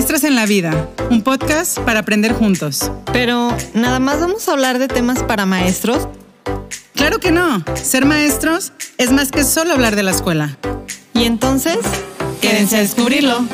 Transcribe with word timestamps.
Maestras 0.00 0.24
en 0.24 0.34
la 0.34 0.46
Vida, 0.46 0.88
un 1.10 1.20
podcast 1.20 1.78
para 1.80 2.00
aprender 2.00 2.32
juntos. 2.32 2.90
Pero, 3.12 3.54
¿nada 3.74 3.98
más 3.98 4.18
vamos 4.18 4.48
a 4.48 4.52
hablar 4.52 4.78
de 4.78 4.88
temas 4.88 5.22
para 5.22 5.44
maestros? 5.44 6.08
Claro 6.94 7.18
que 7.18 7.30
no. 7.30 7.62
Ser 7.74 8.06
maestros 8.06 8.72
es 8.96 9.12
más 9.12 9.30
que 9.30 9.44
solo 9.44 9.74
hablar 9.74 9.96
de 9.96 10.02
la 10.02 10.12
escuela. 10.12 10.56
Y 11.12 11.24
entonces, 11.24 11.76
quédense 12.40 12.78
a 12.78 12.80
descubrirlo. 12.80 13.44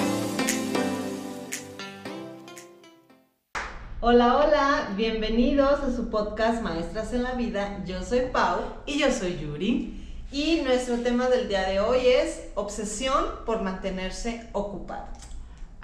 Hola, 4.01 4.37
hola, 4.37 4.93
bienvenidos 4.97 5.81
a 5.81 5.97
su 5.97 6.11
podcast 6.11 6.63
Maestras 6.63 7.13
en 7.13 7.25
la 7.25 7.33
Vida. 7.33 7.83
Yo 7.85 8.05
soy 8.05 8.21
Pau 8.33 8.61
y 8.87 9.01
yo 9.01 9.11
soy 9.11 9.37
Yuri. 9.41 10.01
Y 10.31 10.61
nuestro 10.65 10.99
tema 10.99 11.29
del 11.29 11.49
día 11.49 11.69
de 11.69 11.81
hoy 11.81 12.07
es 12.07 12.43
obsesión 12.55 13.25
por 13.45 13.63
mantenerse 13.63 14.49
ocupado. 14.53 15.16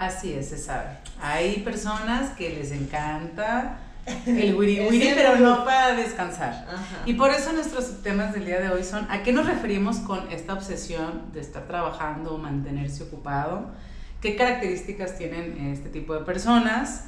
Así 0.03 0.33
es, 0.33 0.49
se 0.49 0.57
sabe. 0.57 0.97
Hay 1.21 1.59
personas 1.59 2.31
que 2.31 2.49
les 2.49 2.71
encanta 2.71 3.77
el 4.25 4.53
wiri 4.53 4.81
wiri, 4.81 5.11
pero 5.15 5.37
no 5.37 5.63
para 5.63 5.95
descansar. 5.95 6.67
Y 7.05 7.13
por 7.13 7.31
eso 7.31 7.53
nuestros 7.53 8.03
temas 8.03 8.33
del 8.33 8.45
día 8.45 8.59
de 8.59 8.69
hoy 8.69 8.83
son 8.83 9.09
a 9.09 9.23
qué 9.23 9.31
nos 9.31 9.45
referimos 9.45 9.97
con 9.99 10.29
esta 10.29 10.53
obsesión 10.53 11.31
de 11.31 11.39
estar 11.39 11.67
trabajando 11.67 12.37
mantenerse 12.37 13.03
ocupado, 13.03 13.71
qué 14.19 14.35
características 14.35 15.17
tienen 15.17 15.71
este 15.71 15.87
tipo 15.87 16.13
de 16.13 16.25
personas, 16.25 17.05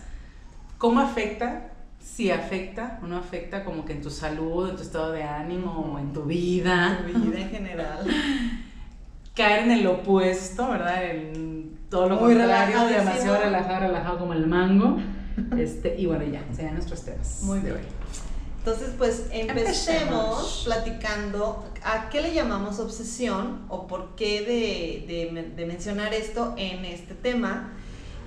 cómo 0.77 1.02
afecta, 1.02 1.72
si 2.00 2.31
afecta 2.31 3.00
o 3.03 3.08
no 3.08 3.17
afecta 3.17 3.66
como 3.66 3.84
que 3.84 3.91
en 3.91 4.02
tu 4.02 4.09
salud, 4.09 4.70
en 4.70 4.77
tu 4.77 4.84
estado 4.84 5.12
de 5.12 5.23
ánimo 5.23 5.98
en 6.00 6.14
tu 6.14 6.23
vida. 6.23 7.00
En 7.05 7.14
tu 7.14 7.20
vida 7.30 7.41
en 7.41 7.50
general. 7.50 8.08
Caer 9.35 9.63
en 9.63 9.71
el 9.71 9.88
opuesto, 9.88 10.70
¿verdad? 10.70 11.03
En 11.12 11.77
todo 11.89 12.09
lo 12.09 12.20
contrario, 12.20 12.85
demasiado 12.88 13.39
relajado, 13.39 13.80
relajado 13.80 14.19
como 14.19 14.33
el 14.33 14.47
mango. 14.47 14.97
Este, 15.58 16.00
y 16.00 16.05
bueno, 16.05 16.23
ya, 16.23 16.45
sean 16.55 16.75
nuestros 16.75 17.03
temas. 17.03 17.42
Muy 17.44 17.59
bien. 17.59 17.75
Entonces, 18.59 18.94
pues 18.97 19.27
empecemos, 19.31 20.61
platicando 20.64 21.66
a 21.83 22.09
qué 22.09 22.22
le 22.22 22.33
llamamos 22.33 22.80
obsesión 22.80 23.66
o 23.67 23.86
por 23.86 24.16
qué 24.16 24.42
de, 24.42 25.14
de, 25.14 25.52
de 25.55 25.66
mencionar 25.66 26.14
esto 26.14 26.53
en 26.58 26.86
este 26.86 27.16
tema. 27.16 27.73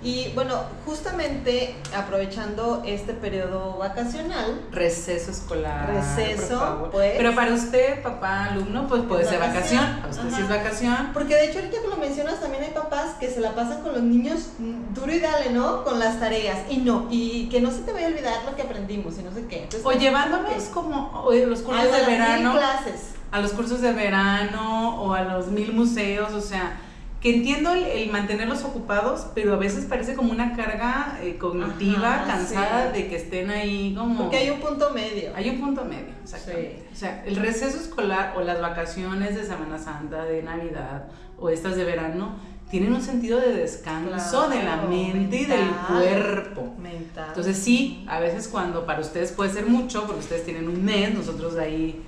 Y 0.01 0.31
bueno, 0.35 0.55
justamente 0.87 1.75
aprovechando 1.97 2.83
este 2.87 3.15
periodo 3.15 3.79
vacacional. 3.79 4.61
Receso 4.71 5.33
escolar. 5.33 5.91
Receso, 5.93 6.89
pues. 6.93 7.15
Pero 7.17 7.35
para 7.35 7.53
usted, 7.53 8.01
papá, 8.03 8.45
alumno, 8.45 8.87
pues 8.87 9.03
puede 9.03 9.25
ser 9.25 9.41
vacación. 9.41 9.83
A 9.83 10.07
usted 10.09 10.31
sí 10.31 10.43
es 10.43 10.49
vacación. 10.49 11.11
Porque 11.13 11.35
de 11.35 11.47
hecho, 11.47 11.59
ahorita 11.59 11.83
que 11.83 11.89
lo 11.89 11.97
mencionas, 11.97 12.41
también 12.41 12.63
hay 12.63 12.71
papás 12.71 13.17
que 13.19 13.29
se 13.29 13.41
la 13.41 13.55
pasan 13.57 13.83
con 13.83 13.93
los 13.93 14.03
niños 14.03 14.51
duro 14.95 15.13
y 15.13 15.19
dale, 15.19 15.51
¿no? 15.51 15.83
Con 15.83 15.99
las 15.99 16.21
tareas. 16.21 16.59
Y 16.71 16.79
no, 16.79 17.09
y 17.11 17.49
que 17.49 17.61
no 17.61 17.73
se 17.73 17.81
te 17.81 17.93
vaya 17.93 18.07
a 18.07 18.11
olvidar 18.11 18.45
lo 18.45 18.55
que 18.55 18.63
aprendimos 18.63 19.19
y 19.19 19.23
no 19.23 19.33
sé 19.33 19.47
qué. 19.47 19.69
o 19.83 19.93
llevándonos 19.93 20.65
como 20.73 21.29
los 21.47 21.63
cursos 21.63 21.93
de 21.93 22.05
verano. 22.07 22.53
clases. 22.53 23.15
A 23.31 23.41
los 23.41 23.53
cursos 23.53 23.83
de 23.83 23.93
verano 23.93 25.03
o 25.03 25.13
a 25.13 25.23
los 25.23 25.49
mil 25.49 25.73
museos, 25.75 26.33
o 26.33 26.41
sea 26.41 26.79
que 27.21 27.35
entiendo 27.35 27.73
el, 27.73 28.11
mantenerlos 28.11 28.63
ocupados, 28.63 29.27
pero 29.35 29.55
a 29.55 29.57
veces 29.57 29.87
parece 29.87 30.15
como 30.15 30.31
una 30.31 30.55
carga 30.55 31.19
eh, 31.21 31.37
cognitiva, 31.37 32.25
cansada 32.27 32.93
de 32.93 33.09
que 33.09 33.17
estén 33.17 33.51
ahí 33.51 33.93
como... 33.97 34.23
Porque 34.23 34.37
hay 34.37 34.51
un 34.51 34.61
punto 34.61 34.91
medio. 34.91 35.33
Hay 35.35 35.51
un 35.51 35.61
punto 35.61 35.85
medio, 35.85 36.15
exactamente. 36.23 36.87
O 36.93 36.97
sea, 36.97 37.25
el 37.27 37.37
receso 37.37 37.77
escolar 37.77 38.35
o 38.37 38.43
las 38.43 38.61
vacaciones 38.61 39.35
de 39.35 39.45
Semana 39.45 39.79
Santa, 39.79 40.25
de 40.25 40.43
Navidad 40.45 41.07
o 41.41 41.51
estas 41.51 41.75
de 41.75 41.85
verano, 41.85 42.37
tienen 42.71 42.93
un 42.93 43.03
sentido 43.03 43.41
de 43.41 43.55
descanso 43.55 44.49
de 44.49 44.63
la 44.63 44.77
mente 44.77 45.41
y 45.41 45.45
del 45.47 45.71
cuerpo. 45.89 46.75
Mental. 46.79 47.27
Entonces 47.29 47.57
sí, 47.57 48.05
a 48.09 48.21
veces 48.21 48.47
cuando 48.47 48.87
para 48.87 49.01
ustedes 49.01 49.33
puede 49.33 49.51
ser 49.51 49.67
mucho, 49.67 50.05
porque 50.05 50.21
ustedes 50.21 50.45
tienen 50.45 50.69
un 50.69 50.85
mes, 50.85 51.15
nosotros 51.15 51.55
de 51.55 51.63
ahí 51.63 52.03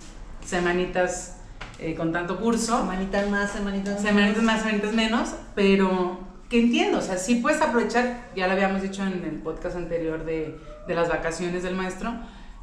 semanitas 0.45 1.40
eh, 1.81 1.95
con 1.95 2.13
tanto 2.13 2.39
curso. 2.39 2.79
Semanitas 2.79 3.29
más, 3.29 3.51
semanitas 3.51 3.95
menos. 3.95 4.03
Semanitas 4.03 4.43
más, 4.43 4.61
semanitas 4.61 4.93
menos, 4.93 5.35
pero 5.55 6.19
que 6.49 6.61
entiendo, 6.61 6.99
o 6.99 7.03
sea, 7.03 7.17
sí 7.17 7.37
puedes 7.37 7.63
aprovechar, 7.63 8.29
ya 8.35 8.47
lo 8.47 8.55
habíamos 8.55 8.83
dicho 8.83 9.03
en 9.05 9.25
el 9.25 9.41
podcast 9.41 9.77
anterior 9.77 10.25
de, 10.25 10.59
de 10.87 10.95
las 10.95 11.09
vacaciones 11.09 11.63
del 11.63 11.77
maestro, 11.77 12.13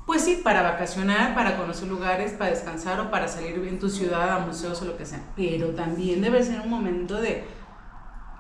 pues 0.06 0.23
sí, 0.23 0.41
para 0.44 0.61
vacacionar, 0.61 1.33
para 1.33 1.57
conocer 1.57 1.88
lugares, 1.88 2.33
para 2.33 2.51
descansar 2.51 3.00
o 3.00 3.11
para 3.11 3.27
salir 3.27 3.56
en 3.67 3.79
tu 3.79 3.89
ciudad 3.89 4.29
a 4.29 4.39
museos 4.39 4.81
o 4.81 4.85
lo 4.85 4.97
que 4.97 5.06
sea, 5.06 5.22
pero 5.35 5.69
también 5.69 6.22
debe 6.22 6.44
ser 6.44 6.61
un 6.61 6.69
momento 6.69 7.19
de 7.19 7.45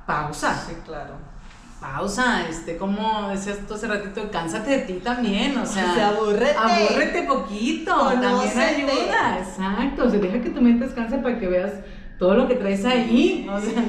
pausa. 0.05 0.65
Sí, 0.67 0.75
claro 0.85 1.36
pausa, 1.79 2.47
este, 2.49 2.77
como 2.77 3.29
decías 3.29 3.59
tú 3.67 3.75
hace 3.75 3.87
ratito, 3.87 4.29
cánsate 4.31 4.71
de 4.71 4.79
ti 4.79 4.93
también, 4.93 5.57
o 5.57 5.65
sea, 5.65 5.91
o 5.91 5.95
sea 5.95 6.07
aburrete. 6.09 6.55
Aburrete 6.57 7.23
poquito, 7.23 7.95
también 7.95 8.59
ayuda, 8.59 9.39
exacto, 9.39 10.05
o 10.05 10.09
sea, 10.09 10.19
deja 10.19 10.41
que 10.41 10.49
tu 10.49 10.61
mente 10.61 10.85
descanse 10.85 11.17
para 11.19 11.39
que 11.39 11.47
veas 11.47 11.73
todo 12.17 12.33
lo 12.33 12.47
que 12.47 12.55
traes 12.55 12.83
ahí, 12.83 13.47
o 13.49 13.61
sea, 13.61 13.83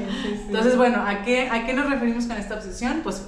entonces, 0.47 0.77
bueno, 0.77 1.03
¿a 1.06 1.22
qué, 1.22 1.48
¿a 1.48 1.65
qué 1.65 1.72
nos 1.72 1.88
referimos 1.88 2.27
con 2.27 2.37
esta 2.37 2.56
obsesión? 2.56 3.00
Pues 3.03 3.27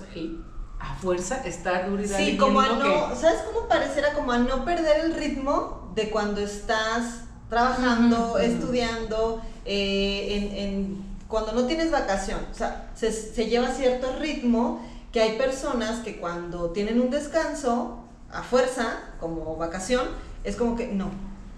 a 0.78 0.94
fuerza 0.94 1.42
estar 1.44 1.88
duro 1.88 2.02
y 2.02 2.08
Sí, 2.08 2.36
como 2.36 2.60
a 2.60 2.68
no, 2.68 3.14
¿sabes 3.14 3.42
cómo 3.50 3.68
pareciera? 3.68 4.12
Como 4.12 4.32
a 4.32 4.38
no 4.38 4.64
perder 4.64 5.04
el 5.04 5.14
ritmo 5.14 5.92
de 5.94 6.10
cuando 6.10 6.40
estás 6.40 7.24
trabajando, 7.48 8.38
estudiando, 8.38 9.42
eh, 9.64 10.52
en, 10.52 10.58
en 10.58 11.09
cuando 11.30 11.52
no 11.52 11.64
tienes 11.66 11.90
vacación, 11.90 12.40
o 12.50 12.54
sea, 12.54 12.90
se, 12.94 13.12
se, 13.12 13.46
lleva 13.46 13.68
cierto 13.68 14.16
ritmo 14.18 14.86
que 15.12 15.22
hay 15.22 15.38
personas 15.38 16.00
que 16.00 16.18
cuando 16.18 16.70
tienen 16.70 17.00
un 17.00 17.10
descanso, 17.10 18.04
a 18.32 18.42
fuerza, 18.42 19.00
como 19.18 19.56
vacación, 19.56 20.08
es 20.44 20.56
como 20.56 20.76
que 20.76 20.88
no, 20.88 21.10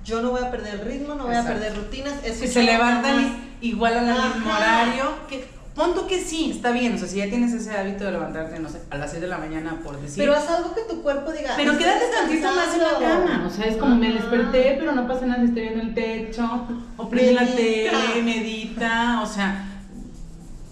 yo 0.05 0.23
no 0.23 0.31
voy 0.31 0.43
a 0.43 0.51
perder 0.51 0.75
el 0.75 0.81
ritmo, 0.81 1.15
no 1.15 1.27
voy 1.27 1.37
a 1.37 1.45
perder 1.45 1.77
rutinas. 1.77 2.15
Es 2.25 2.39
si 2.39 2.49
se 2.49 2.63
levantan 2.63 3.57
igual 3.61 3.99
al 3.99 4.35
mismo 4.35 4.53
horario, 4.53 5.05
que 5.29 5.47
Ponto 5.75 6.07
que 6.07 6.21
sí, 6.21 6.51
está 6.51 6.71
bien, 6.71 6.95
o 6.95 6.99
sea, 6.99 7.09
si 7.09 7.17
ya 7.17 7.31
tienes 7.31 7.53
ese 7.55 7.71
hábito 7.71 8.05
de 8.05 8.13
levantarte, 8.13 8.59
no 8.59 8.69
sé, 8.69 8.83
a 8.91 8.99
las 8.99 9.11
6 9.11 9.23
de 9.23 9.29
la 9.29 9.39
mañana, 9.39 9.81
por 9.83 9.99
decir. 9.99 10.23
Pero 10.23 10.35
haz 10.37 10.49
algo 10.51 10.75
que 10.75 10.83
tu 10.83 11.03
cuerpo 11.03 11.33
diga. 11.33 11.55
Pero 11.57 11.79
quédate 11.79 12.07
tantito 12.09 12.53
más 12.55 12.75
en 12.75 12.83
la 12.83 12.99
cama, 12.99 13.45
o 13.47 13.51
sea, 13.51 13.65
es 13.67 13.77
como 13.79 13.97
me 13.97 14.13
desperté, 14.13 14.77
pero 14.79 14.93
no 14.93 15.09
pasa 15.09 15.25
nada 15.25 15.41
si 15.41 15.49
estoy 15.49 15.63
viendo 15.63 15.81
el 15.81 15.95
techo, 15.95 16.67
o 16.99 17.09
prende 17.09 17.33
la 17.33 17.47
tele, 17.47 18.23
medita, 18.23 19.23
o 19.23 19.27
sea, 19.27 19.67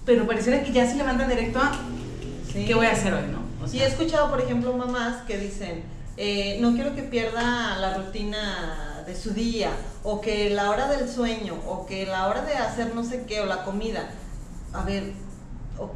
pero 0.04 0.26
pareciera 0.26 0.62
que 0.62 0.70
ya 0.70 0.86
se 0.86 0.96
levantan 0.96 1.30
directo 1.30 1.60
a, 1.60 1.72
¿qué 2.52 2.74
voy 2.74 2.86
a 2.86 2.92
hacer 2.92 3.14
hoy, 3.14 3.24
no? 3.32 3.40
O 3.64 3.72
he 3.72 3.86
escuchado, 3.86 4.28
por 4.28 4.42
ejemplo, 4.42 4.74
mamás 4.74 5.22
que 5.26 5.38
dicen, 5.38 5.82
eh, 6.18 6.58
no 6.60 6.74
quiero 6.74 6.94
que 6.94 7.02
pierda 7.02 7.78
la 7.78 7.94
rutina 7.96 9.02
de 9.06 9.16
su 9.16 9.32
día, 9.32 9.70
o 10.02 10.20
que 10.20 10.50
la 10.50 10.68
hora 10.70 10.88
del 10.88 11.08
sueño, 11.08 11.54
o 11.66 11.86
que 11.86 12.04
la 12.04 12.28
hora 12.28 12.42
de 12.42 12.54
hacer 12.54 12.94
no 12.94 13.02
sé 13.02 13.24
qué, 13.26 13.40
o 13.40 13.46
la 13.46 13.64
comida 13.64 14.10
a 14.72 14.84
ver, 14.84 15.12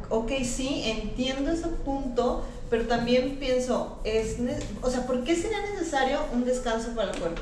ok, 0.09 0.31
sí, 0.43 0.83
entiendo 0.85 1.51
ese 1.51 1.67
punto, 1.67 2.43
pero 2.69 2.85
también 2.85 3.37
pienso, 3.39 3.99
es, 4.03 4.37
o 4.81 4.89
sea, 4.89 5.05
¿por 5.05 5.23
qué 5.23 5.35
sería 5.35 5.61
necesario 5.73 6.19
un 6.33 6.45
descanso 6.45 6.89
para 6.95 7.11
el 7.11 7.19
cuerpo? 7.19 7.41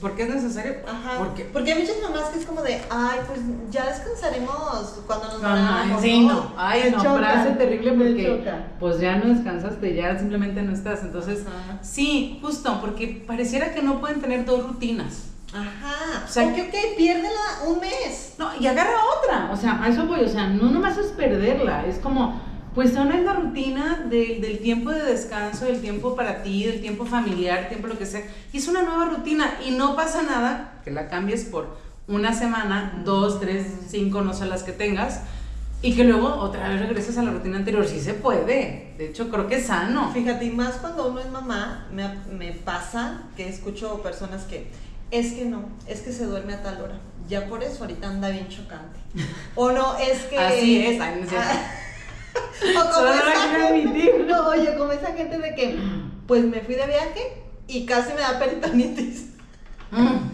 ¿Por 0.00 0.14
qué 0.14 0.22
es 0.22 0.28
necesario? 0.28 0.76
Ajá. 0.86 1.18
Porque 1.52 1.72
hay 1.72 1.80
muchas 1.80 1.96
mamás 2.00 2.28
que 2.30 2.38
es 2.38 2.46
como 2.46 2.62
de, 2.62 2.80
ay, 2.88 3.18
pues 3.26 3.40
ya 3.70 3.86
descansaremos 3.86 5.00
cuando 5.06 5.26
nos 5.26 5.42
vayamos. 5.42 6.00
Sí, 6.00 6.20
no. 6.24 6.52
Ay, 6.56 6.92
no, 6.92 7.16
frase 7.16 7.50
terrible 7.50 7.92
porque 7.92 8.52
pues 8.78 9.00
ya 9.00 9.16
no 9.16 9.34
descansaste, 9.34 9.96
ya 9.96 10.16
simplemente 10.16 10.62
no 10.62 10.72
estás. 10.72 11.02
Entonces, 11.02 11.40
sí, 11.82 12.38
justo, 12.40 12.78
porque 12.80 13.24
pareciera 13.26 13.74
que 13.74 13.82
no 13.82 14.00
pueden 14.00 14.20
tener 14.20 14.44
dos 14.44 14.64
rutinas. 14.68 15.24
Ajá. 15.52 16.24
O 16.24 16.28
sea, 16.28 16.54
que, 16.54 16.62
ok, 16.62 16.96
piérdela 16.96 17.62
un 17.66 17.80
mes. 17.80 18.34
No, 18.38 18.50
y 18.58 18.66
agarra 18.66 18.98
otra. 19.18 19.50
O 19.52 19.56
sea, 19.56 19.82
a 19.82 19.88
eso 19.88 20.06
voy. 20.06 20.20
O 20.20 20.28
sea, 20.28 20.48
no 20.48 20.70
nomás 20.70 20.98
es 20.98 21.06
perderla. 21.06 21.86
Es 21.86 21.98
como, 21.98 22.40
pues 22.74 22.92
no 22.92 23.10
es 23.10 23.24
la 23.24 23.32
rutina 23.32 24.06
del 24.08 24.58
tiempo 24.60 24.90
de 24.90 25.02
descanso, 25.02 25.64
del 25.64 25.80
tiempo 25.80 26.14
para 26.14 26.42
ti, 26.42 26.64
del 26.64 26.80
tiempo 26.80 27.06
familiar, 27.06 27.68
tiempo 27.68 27.86
lo 27.86 27.98
que 27.98 28.06
sea. 28.06 28.22
Y 28.52 28.58
es 28.58 28.68
una 28.68 28.82
nueva 28.82 29.06
rutina. 29.06 29.58
Y 29.66 29.70
no 29.70 29.96
pasa 29.96 30.22
nada 30.22 30.80
que 30.84 30.90
la 30.90 31.08
cambies 31.08 31.44
por 31.44 31.78
una 32.06 32.32
semana, 32.32 33.02
dos, 33.04 33.40
tres, 33.40 33.66
cinco, 33.88 34.20
no 34.22 34.34
sé 34.34 34.46
las 34.46 34.62
que 34.62 34.72
tengas. 34.72 35.22
Y 35.80 35.94
que 35.94 36.02
luego 36.02 36.26
otra 36.34 36.68
vez 36.68 36.80
regreses 36.80 37.16
a 37.18 37.22
la 37.22 37.30
rutina 37.30 37.56
anterior. 37.56 37.86
Sí 37.86 38.00
se 38.00 38.12
puede. 38.12 38.94
De 38.98 39.06
hecho, 39.06 39.30
creo 39.30 39.46
que 39.46 39.56
es 39.56 39.66
sano. 39.66 40.10
Fíjate, 40.12 40.44
y 40.44 40.50
más 40.50 40.74
cuando 40.74 41.08
uno 41.08 41.20
es 41.20 41.30
mamá, 41.30 41.86
me, 41.92 42.06
me 42.36 42.52
pasa 42.52 43.22
que 43.36 43.48
escucho 43.48 44.02
personas 44.02 44.44
que 44.44 44.70
es 45.10 45.32
que 45.32 45.44
no, 45.44 45.64
es 45.86 46.00
que 46.00 46.12
se 46.12 46.24
duerme 46.24 46.54
a 46.54 46.62
tal 46.62 46.80
hora. 46.80 46.98
Ya 47.28 47.46
por 47.46 47.62
eso 47.62 47.84
ahorita 47.84 48.08
anda 48.08 48.30
bien 48.30 48.48
chocante. 48.48 48.98
O 49.54 49.70
no, 49.70 49.98
es 49.98 50.22
que. 50.22 50.38
Así 50.38 50.86
es, 50.86 51.00
ay, 51.00 51.20
no 51.20 51.28
o 52.80 52.90
como 52.90 53.08
esa 53.08 53.58
gente, 53.58 54.24
no, 54.26 54.48
oye, 54.48 54.76
como 54.76 54.92
esa 54.92 55.12
gente 55.12 55.38
de 55.38 55.54
que, 55.54 55.78
pues 56.26 56.44
me 56.44 56.60
fui 56.60 56.74
de 56.74 56.86
viaje 56.86 57.42
y 57.66 57.84
casi 57.86 58.12
me 58.12 58.20
da 58.20 58.38
peritonitis. 58.38 59.26
Mm. 59.90 60.28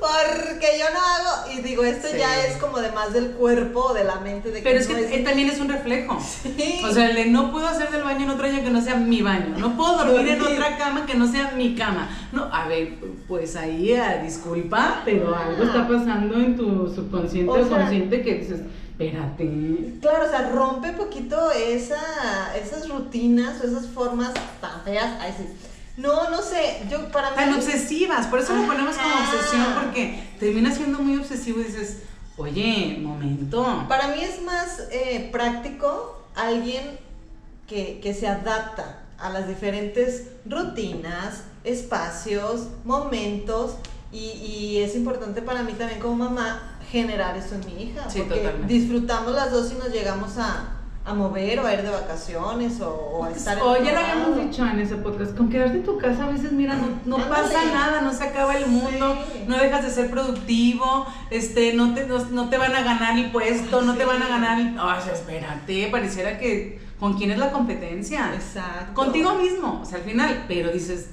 Porque 0.00 0.78
yo 0.78 0.84
no 0.92 0.98
hago, 0.98 1.52
y 1.52 1.62
digo, 1.62 1.84
esto 1.84 2.08
ya 2.16 2.44
es 2.46 2.56
como 2.56 2.78
de 2.78 2.92
más 2.92 3.12
del 3.12 3.32
cuerpo, 3.32 3.92
de 3.94 4.04
la 4.04 4.20
mente, 4.20 4.50
de 4.50 4.58
que 4.58 4.62
Pero 4.62 4.78
es 4.78 4.86
que 4.86 5.18
también 5.18 5.48
es 5.48 5.60
un 5.60 5.68
reflejo. 5.68 6.18
Sí. 6.20 6.82
O 6.84 6.92
sea, 6.92 7.10
el 7.10 7.16
de 7.16 7.26
no 7.26 7.50
puedo 7.52 7.66
hacer 7.66 7.90
del 7.90 8.02
baño 8.02 8.24
en 8.24 8.30
otro 8.30 8.46
año 8.46 8.62
que 8.62 8.70
no 8.70 8.80
sea 8.80 8.96
mi 8.96 9.22
baño, 9.22 9.56
no 9.58 9.76
puedo 9.76 10.04
dormir 10.04 10.28
en 10.28 10.40
otra 10.40 10.76
cama 10.76 11.06
que 11.06 11.14
no 11.14 11.30
sea 11.30 11.52
mi 11.52 11.74
cama. 11.74 12.08
No, 12.32 12.44
a 12.52 12.68
ver, 12.68 12.94
pues 13.26 13.56
ahí, 13.56 13.94
ah, 13.94 14.20
disculpa, 14.22 15.02
pero 15.04 15.34
algo 15.34 15.62
está 15.62 15.86
pasando 15.88 16.36
en 16.36 16.56
tu 16.56 16.92
subconsciente 16.94 17.50
o, 17.50 17.68
consciente 17.68 18.22
que 18.22 18.34
dices, 18.34 18.60
espérate. 18.90 19.98
Claro, 20.00 20.26
o 20.26 20.28
sea, 20.28 20.50
rompe 20.50 20.92
poquito 20.92 21.50
esa, 21.52 22.56
esas 22.56 22.88
rutinas 22.88 23.60
o 23.60 23.66
esas 23.66 23.86
formas 23.86 24.32
tan 24.60 24.82
feas. 24.84 25.16
Ay, 25.20 25.34
sí 25.36 25.44
no, 25.98 26.30
no 26.30 26.40
sé, 26.42 26.80
yo 26.88 27.08
para 27.10 27.30
mí... 27.30 27.36
Tan 27.36 27.54
obsesivas, 27.54 28.28
por 28.28 28.38
eso 28.38 28.54
lo 28.54 28.66
ponemos 28.66 28.96
como 28.96 29.14
obsesión, 29.16 29.66
porque 29.82 30.22
termina 30.38 30.72
siendo 30.72 31.00
muy 31.00 31.16
obsesivo 31.16 31.60
y 31.60 31.64
dices, 31.64 32.02
oye, 32.36 32.98
momento. 33.02 33.84
Para 33.88 34.06
mí 34.08 34.22
es 34.22 34.40
más 34.42 34.84
eh, 34.92 35.28
práctico 35.32 36.22
alguien 36.36 37.00
que, 37.66 37.98
que 38.00 38.14
se 38.14 38.28
adapta 38.28 39.02
a 39.18 39.30
las 39.30 39.48
diferentes 39.48 40.28
rutinas, 40.46 41.42
espacios, 41.64 42.68
momentos, 42.84 43.74
y, 44.12 44.18
y, 44.18 44.78
es 44.78 44.94
importante 44.94 45.42
para 45.42 45.62
mí 45.64 45.72
también 45.72 46.00
como 46.00 46.14
mamá 46.14 46.78
generar 46.90 47.36
eso 47.36 47.56
en 47.56 47.66
mi 47.66 47.82
hija, 47.82 48.08
sí, 48.08 48.22
porque 48.26 48.54
disfrutamos 48.66 49.34
las 49.34 49.50
dos 49.50 49.70
y 49.72 49.74
nos 49.74 49.90
llegamos 49.90 50.38
a, 50.38 50.77
a 51.08 51.14
mover 51.14 51.58
o 51.60 51.66
a 51.66 51.72
ir 51.72 51.82
de 51.82 51.90
vacaciones 51.90 52.80
o, 52.80 53.24
a 53.24 53.30
estar 53.30 53.56
en 53.56 53.84
ya 53.84 53.92
lo 53.92 53.98
habíamos 53.98 54.36
dicho 54.36 54.66
en 54.66 54.78
ese 54.78 54.96
podcast, 54.96 55.34
con 55.34 55.48
quedarte 55.48 55.78
en 55.78 55.84
tu 55.84 55.96
casa 55.96 56.26
a 56.26 56.30
veces, 56.30 56.52
mira, 56.52 56.78
no, 57.06 57.16
pasa 57.28 57.64
nada, 57.64 58.02
no 58.02 58.12
se 58.12 58.24
acaba 58.24 58.56
el 58.56 58.66
mundo, 58.66 59.16
no 59.46 59.56
dejas 59.56 59.84
de 59.84 59.90
ser 59.90 60.10
productivo, 60.10 61.06
este, 61.30 61.72
no 61.72 61.94
te, 61.94 62.06
no, 62.06 62.48
te 62.50 62.58
van 62.58 62.74
a 62.74 62.82
ganar 62.82 63.18
el 63.18 63.30
puesto, 63.30 63.80
no 63.82 63.94
te 63.94 64.04
van 64.04 64.22
a 64.22 64.28
ganar 64.28 64.60
el... 64.60 64.76
Ay, 64.78 65.00
espérate, 65.12 65.88
pareciera 65.90 66.38
que... 66.38 66.86
¿Con 66.98 67.16
quién 67.16 67.30
es 67.30 67.38
la 67.38 67.52
competencia? 67.52 68.32
Exacto. 68.34 68.92
Contigo 68.92 69.36
mismo, 69.36 69.80
o 69.82 69.84
sea, 69.84 69.98
al 69.98 70.04
final, 70.04 70.46
pero 70.48 70.72
dices, 70.72 71.10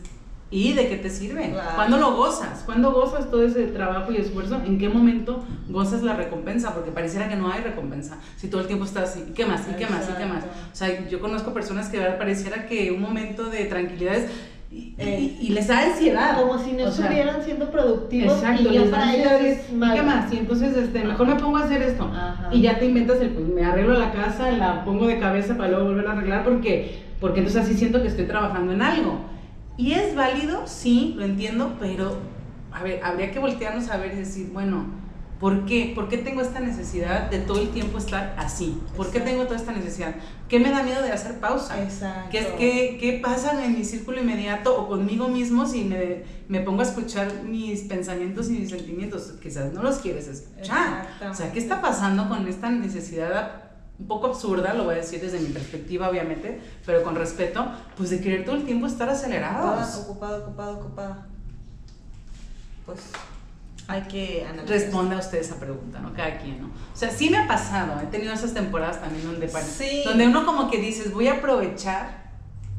¿Y 0.52 0.74
de 0.74 0.88
qué 0.88 0.98
te 0.98 1.10
sirve? 1.10 1.54
¿Cuándo 1.76 1.98
lo 1.98 2.16
gozas? 2.16 2.62
¿Cuándo 2.66 2.92
gozas 2.92 3.32
todo 3.32 3.44
ese 3.44 3.64
trabajo 3.68 4.12
y 4.12 4.18
esfuerzo? 4.18 4.62
¿En 4.66 4.78
qué 4.78 4.90
momento 4.90 5.44
gozas 5.70 6.04
la 6.04 6.16
recompensa? 6.16 6.74
Porque 6.74 6.92
pareciera 6.92 7.28
que 7.28 7.36
no 7.36 7.52
hay 7.52 7.62
recompensa. 7.62 8.20
Si 8.38 8.48
todo 8.48 8.62
el 8.62 8.68
tiempo 8.68 8.86
estás 8.86 9.10
así, 9.10 9.26
¿y 9.28 9.34
qué 9.34 9.46
más? 9.46 9.64
¿Y 9.70 9.76
qué 9.76 9.88
más? 9.88 10.08
¿Y 10.08 10.14
qué 10.18 10.26
más? 10.26 10.44
O 10.44 10.76
sea, 10.76 11.08
yo 11.08 11.20
conozco 11.20 11.52
personas 11.52 11.90
que 11.90 12.00
pareciera 12.00 12.68
que 12.68 12.92
un 12.92 13.02
momento 13.02 13.50
de 13.50 13.66
tranquilidad 13.66 14.16
es... 14.16 14.32
Y, 14.72 15.38
y, 15.40 15.50
les 15.50 15.70
da 15.70 15.84
ansiedad. 15.84 16.38
Como 16.38 16.60
si 16.60 16.74
no 16.74 16.88
estuvieran 16.90 17.42
siendo 17.44 17.72
productivos. 17.72 18.34
Exacto, 18.34 18.70
y 18.70 18.78
les 18.78 18.92
da 18.92 19.04
ansiedad. 19.04 19.40
¿Y 19.42 19.96
qué 19.96 20.02
más? 20.02 20.34
Y 20.34 20.38
entonces, 20.38 20.76
este, 20.76 21.04
mejor 21.06 21.28
me 21.28 21.36
pongo 21.36 21.58
a 21.58 21.64
hacer 21.64 21.82
esto. 21.82 22.12
Y 22.52 22.62
ya 22.62 22.78
te 22.78 22.86
inventas 22.86 23.22
el, 23.22 23.30
pues 23.30 23.48
me 23.48 23.64
arreglo 23.64 23.94
la 23.98 24.12
casa, 24.12 24.52
la 24.52 24.84
pongo 24.84 25.08
de 25.08 25.18
cabeza 25.18 25.56
para 25.56 25.70
luego 25.70 25.86
volver 25.86 26.08
a 26.08 26.12
arreglar 26.12 26.44
porque, 26.44 27.04
porque 27.22 27.40
entonces 27.40 27.64
así 27.64 27.74
siento 27.76 28.02
que 28.02 28.10
estoy 28.10 28.26
trabajando 28.26 28.74
en 28.74 28.82
algo. 28.82 29.35
Y 29.78 29.94
es 29.94 30.16
válido, 30.16 30.68
sí, 30.68 31.14
lo 31.18 31.26
entiendo, 31.26 31.76
pero 31.80 32.18
a 32.72 32.84
ver, 32.84 33.02
habría 33.04 33.32
que 33.32 33.40
voltearnos 33.40 33.90
a 33.90 33.98
ver 33.98 34.14
y 34.14 34.18
decir, 34.18 34.50
bueno, 34.52 34.86
¿por 35.40 35.66
qué? 35.66 35.92
¿Por 35.94 36.08
qué 36.08 36.18
tengo 36.18 36.42
esta 36.42 36.60
necesidad 36.60 37.30
de 37.30 37.40
todo 37.40 37.62
el 37.62 37.70
tiempo 37.70 37.98
estar 37.98 38.36
así? 38.38 38.82
¿Por 38.96 39.12
qué 39.12 39.20
tengo 39.20 39.44
toda 39.44 39.58
esta 39.58 39.74
necesidad? 39.74 40.16
¿Qué 40.48 40.60
me 40.60 40.70
da 40.70 40.84
miedo 40.84 41.02
de 41.02 41.12
hacer 41.12 41.40
pausa? 41.40 41.82
Exacto. 41.82 42.30
¿Qué, 42.32 42.56
qué, 42.58 42.98
qué 43.00 43.20
pasa 43.22 43.64
en 43.64 43.78
mi 43.78 43.84
círculo 43.84 44.22
inmediato 44.22 44.78
o 44.78 44.88
conmigo 44.88 45.28
mismo 45.28 45.66
si 45.66 45.84
me, 45.84 46.24
me, 46.48 46.62
pongo 46.62 46.82
a 46.82 46.84
escuchar 46.84 47.44
mis 47.44 47.82
pensamientos 47.82 48.50
y 48.50 48.54
mis 48.54 48.70
sentimientos? 48.70 49.34
Quizás 49.42 49.74
no 49.74 49.84
los 49.84 49.98
quieres 49.98 50.28
escuchar. 50.28 51.08
O 51.30 51.34
sea, 51.34 51.52
¿qué 51.52 51.60
está 51.60 51.82
pasando 51.82 52.30
con 52.30 52.48
esta 52.48 52.70
necesidad 52.70 53.65
un 53.98 54.08
poco 54.08 54.28
absurda, 54.28 54.74
lo 54.74 54.84
voy 54.84 54.96
a 54.96 54.98
decir 54.98 55.22
desde 55.22 55.40
mi 55.40 55.50
perspectiva, 55.50 56.10
obviamente, 56.10 56.60
pero 56.86 57.04
con 57.04 57.16
respeto, 57.16 57.66
pues 57.96 58.10
de 58.10 58.20
querer 58.20 58.44
todo 58.46 58.56
el 58.56 58.66
tiempo 58.66 58.88
estar 58.88 59.10
acelerados. 59.10 59.96
Ocupada, 59.98 60.40
ocupada, 60.40 60.72
ocupada, 60.72 61.28
Pues 62.86 63.00
hay 63.88 64.02
que 64.04 64.44
analizar. 64.44 64.70
Responde 64.70 65.16
a 65.16 65.20
usted 65.20 65.38
esa 65.38 65.60
pregunta, 65.60 66.00
¿no? 66.00 66.14
Cada 66.14 66.38
quien, 66.40 66.62
¿no? 66.62 66.68
O 66.68 66.98
sea, 66.98 67.10
sí 67.10 67.30
me 67.30 67.38
ha 67.38 67.48
pasado, 67.48 68.02
he 68.02 68.08
tenido 68.08 68.34
esas 68.34 68.54
temporadas 68.54 69.00
también 69.00 69.26
donde, 69.26 69.48
sí. 69.48 70.02
donde 70.04 70.28
uno 70.28 70.46
como 70.46 70.70
que 70.70 70.80
dices, 70.80 71.14
voy 71.14 71.28
a 71.28 71.36
aprovechar 71.36 72.26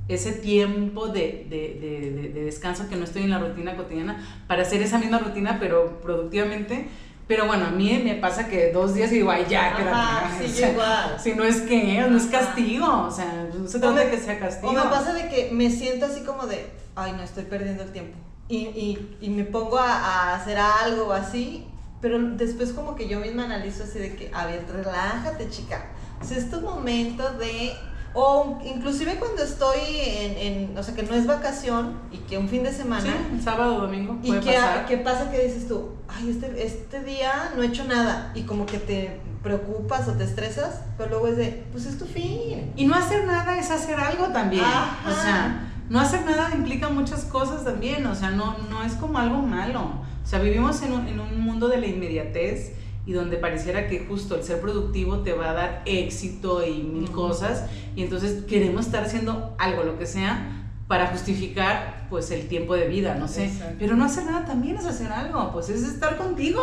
ese 0.08 0.32
tiempo 0.32 1.08
de, 1.08 1.46
de, 1.48 1.78
de, 1.80 2.30
de, 2.32 2.44
descanso 2.44 2.88
que 2.88 2.94
no 2.94 3.04
estoy 3.04 3.22
en 3.22 3.30
la 3.30 3.38
rutina 3.38 3.76
cotidiana 3.76 4.24
para 4.46 4.62
hacer 4.62 4.80
esa 4.82 4.98
misma 4.98 5.18
rutina, 5.18 5.58
pero 5.58 6.00
productivamente 6.00 6.88
pero 7.26 7.46
bueno, 7.46 7.66
a 7.66 7.70
mí 7.70 8.00
me 8.04 8.14
pasa 8.14 8.46
que 8.46 8.72
dos 8.72 8.94
días 8.94 9.10
y 9.10 9.16
digo, 9.16 9.30
ay, 9.30 9.46
ya, 9.48 9.74
quédate. 9.74 10.48
Sí, 10.48 10.64
igual. 10.70 11.16
Si 11.18 11.32
no 11.32 11.44
es 11.44 11.62
que, 11.62 12.06
no 12.08 12.16
es 12.16 12.26
castigo, 12.26 13.06
o 13.08 13.10
sea, 13.10 13.48
no 13.52 13.66
se 13.66 13.80
trata 13.80 14.00
de 14.00 14.10
que 14.10 14.18
sea 14.18 14.38
castigo. 14.38 14.70
O 14.70 14.74
me 14.74 14.82
pasa 14.82 15.12
de 15.12 15.28
que 15.28 15.50
me 15.52 15.70
siento 15.70 16.06
así 16.06 16.20
como 16.20 16.46
de, 16.46 16.70
ay, 16.94 17.12
no, 17.12 17.22
estoy 17.22 17.44
perdiendo 17.44 17.82
el 17.82 17.90
tiempo. 17.90 18.16
Y, 18.48 18.58
y, 18.58 19.16
y 19.20 19.30
me 19.30 19.42
pongo 19.42 19.78
a, 19.78 19.92
a, 19.92 20.34
hacer 20.36 20.56
algo 20.56 21.12
así, 21.12 21.66
pero 22.00 22.16
después 22.20 22.72
como 22.72 22.94
que 22.94 23.08
yo 23.08 23.18
misma 23.18 23.44
analizo 23.44 23.82
así 23.82 23.98
de 23.98 24.14
que, 24.14 24.30
a 24.32 24.46
ver, 24.46 24.64
relájate, 24.72 25.50
chica. 25.50 25.86
O 26.20 26.24
sea, 26.24 26.38
es 26.38 26.48
tu 26.48 26.60
momento 26.60 27.32
de 27.32 27.72
o 28.16 28.58
inclusive 28.64 29.16
cuando 29.16 29.42
estoy 29.42 29.78
en, 29.94 30.70
en, 30.70 30.78
o 30.78 30.82
sea, 30.82 30.94
que 30.94 31.02
no 31.02 31.14
es 31.14 31.26
vacación 31.26 32.00
y 32.10 32.16
que 32.18 32.38
un 32.38 32.48
fin 32.48 32.62
de 32.62 32.72
semana. 32.72 33.02
Sí, 33.02 33.42
sábado, 33.44 33.78
domingo. 33.80 34.18
Y 34.22 34.32
que, 34.40 34.56
¿qué 34.88 34.96
pasa 34.96 35.30
que 35.30 35.44
dices 35.44 35.68
tú? 35.68 35.90
Ay, 36.08 36.30
este, 36.30 36.66
este 36.66 37.02
día 37.02 37.52
no 37.54 37.62
he 37.62 37.66
hecho 37.66 37.84
nada. 37.84 38.32
Y 38.34 38.42
como 38.42 38.64
que 38.64 38.78
te 38.78 39.20
preocupas 39.42 40.08
o 40.08 40.12
te 40.12 40.24
estresas, 40.24 40.80
pero 40.96 41.10
luego 41.10 41.28
es 41.28 41.36
de, 41.36 41.66
pues 41.72 41.84
es 41.84 41.98
tu 41.98 42.06
fin. 42.06 42.72
Y 42.74 42.86
no 42.86 42.94
hacer 42.94 43.26
nada 43.26 43.58
es 43.58 43.70
hacer 43.70 44.00
algo 44.00 44.28
también. 44.28 44.64
O 44.64 45.22
sea, 45.22 45.70
no 45.90 46.00
hacer 46.00 46.24
nada 46.24 46.50
implica 46.54 46.88
muchas 46.88 47.26
cosas 47.26 47.64
también. 47.64 48.06
O 48.06 48.14
sea, 48.14 48.30
no, 48.30 48.56
no 48.70 48.82
es 48.82 48.94
como 48.94 49.18
algo 49.18 49.42
malo. 49.42 49.92
O 50.24 50.26
sea, 50.26 50.38
vivimos 50.38 50.80
en 50.80 50.94
un, 50.94 51.06
en 51.06 51.20
un 51.20 51.38
mundo 51.38 51.68
de 51.68 51.82
la 51.82 51.86
inmediatez 51.86 52.72
y 53.06 53.12
donde 53.12 53.36
pareciera 53.36 53.86
que 53.86 54.04
justo 54.04 54.34
el 54.34 54.42
ser 54.42 54.60
productivo 54.60 55.20
te 55.20 55.32
va 55.32 55.50
a 55.50 55.52
dar 55.54 55.82
éxito 55.86 56.66
y 56.66 56.82
mil 56.82 57.10
cosas 57.12 57.64
y 57.94 58.02
entonces 58.02 58.44
queremos 58.44 58.86
estar 58.86 59.04
haciendo 59.04 59.54
algo, 59.58 59.84
lo 59.84 59.96
que 59.96 60.06
sea, 60.06 60.64
para 60.88 61.06
justificar 61.08 62.06
pues 62.10 62.30
el 62.30 62.48
tiempo 62.48 62.74
de 62.74 62.86
vida, 62.86 63.16
no 63.16 63.26
sé, 63.26 63.50
pero 63.78 63.96
no 63.96 64.04
hacer 64.04 64.24
nada 64.24 64.44
también 64.44 64.76
es 64.76 64.86
hacer 64.86 65.10
algo, 65.10 65.52
pues 65.52 65.68
es 65.68 65.82
estar 65.82 66.16
contigo. 66.16 66.62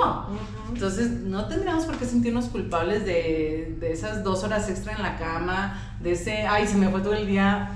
Entonces 0.69 1.09
no 1.09 1.47
tendríamos 1.47 1.85
por 1.85 1.97
qué 1.97 2.05
sentirnos 2.05 2.45
culpables 2.45 3.05
de, 3.05 3.75
de, 3.79 3.91
esas 3.91 4.23
dos 4.23 4.43
horas 4.45 4.69
extra 4.69 4.93
en 4.93 5.01
la 5.01 5.17
cama, 5.17 5.97
de 6.01 6.13
ese, 6.13 6.47
ay, 6.47 6.67
se 6.67 6.77
me 6.77 6.87
fue 6.87 7.01
todo 7.01 7.13
el 7.13 7.27
día 7.27 7.69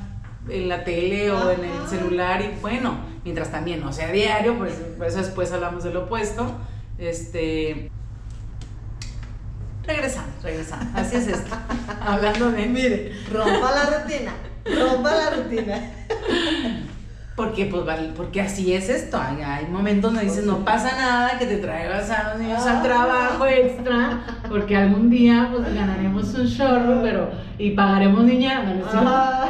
en 0.50 0.70
la 0.70 0.86
tele 0.86 1.32
o 1.32 1.52
en 1.52 1.66
el 1.66 1.88
celular 1.90 2.42
y 2.42 2.58
bueno, 2.62 2.98
mientras 3.26 3.52
también 3.52 3.82
no 3.82 3.92
sea 3.92 4.12
diario, 4.12 4.58
pues 4.58 4.74
por 4.98 5.08
eso 5.08 5.18
después 5.18 5.52
hablamos 5.52 5.84
del 5.84 5.98
opuesto, 5.98 6.56
este, 6.98 7.92
Regresando, 9.88 10.34
regresando. 10.44 11.00
Así 11.00 11.15
es 11.15 11.27
esto. 11.27 11.56
Hablando 12.06 12.51
de. 12.51 12.65
Mire, 12.65 13.13
rompa 13.32 13.72
la 13.72 14.00
rutina. 14.00 14.32
Rompa 14.65 15.15
la 15.15 15.29
rutina. 15.29 15.82
Porque, 17.38 17.65
pues, 17.65 17.84
porque 18.15 18.41
así 18.41 18.74
es 18.74 18.89
esto. 18.89 19.20
Hay, 19.22 19.65
momentos 19.67 20.12
donde 20.12 20.25
dices, 20.25 20.44
no 20.46 20.65
pasa 20.65 20.96
nada, 20.98 21.38
que 21.38 21.46
te 21.46 21.58
traigas 21.58 22.10
a 22.10 22.29
los 22.29 22.39
niños 22.39 22.65
al 22.65 22.82
trabajo 22.82 23.46
extra, 23.46 24.24
porque 24.50 24.75
algún 24.75 25.10
día 25.12 25.48
pues 25.51 25.72
ganaremos 25.74 26.34
un 26.34 26.48
chorro, 26.48 27.00
pero, 27.03 27.29
y 27.60 27.72
pagaremos 27.72 28.24
niña. 28.24 28.63
No, 28.63 29.03
no, 29.03 29.41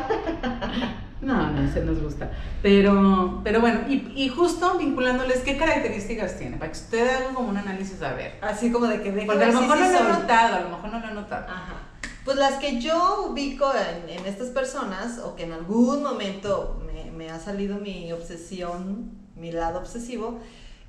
se 1.20 1.84
nos 1.84 2.02
gusta. 2.02 2.32
Pero, 2.62 3.42
pero 3.44 3.62
bueno, 3.62 3.82
y, 3.88 4.12
y, 4.16 4.30
justo 4.30 4.78
vinculándoles, 4.78 5.40
¿qué 5.40 5.58
características 5.58 6.38
tiene? 6.38 6.58
Para 6.58 6.72
que 6.72 6.78
usted 6.78 7.08
haga 7.08 7.34
como 7.34 7.50
un 7.50 7.58
análisis 7.58 8.02
a 8.02 8.14
ver. 8.14 8.38
Así 8.42 8.72
como 8.72 8.88
de 8.88 9.02
que 9.02 9.12
Porque 9.12 9.44
a 9.44 9.52
lo 9.52 9.62
mejor 9.62 9.80
no 9.80 9.90
lo 9.90 9.98
he 9.98 10.04
notado, 10.04 10.56
a 10.56 10.60
lo 10.62 10.70
mejor 10.70 10.92
no 10.92 11.00
lo 11.00 11.08
he 11.10 11.14
notado. 11.14 11.46
Ajá. 11.48 11.76
Pues 12.24 12.38
las 12.38 12.56
que 12.56 12.82
yo 12.82 13.28
ubico 13.30 13.72
en, 13.74 14.10
en, 14.10 14.26
estas 14.26 14.50
personas, 14.50 15.20
o 15.20 15.36
que 15.36 15.44
en 15.44 15.54
algún 15.54 16.04
momento 16.04 16.84
me, 16.86 17.10
me 17.12 17.30
ha 17.30 17.40
salido 17.40 17.78
mi 17.78 18.12
obsesión, 18.12 19.12
mi 19.36 19.52
lado 19.52 19.80
obsesivo, 19.80 20.40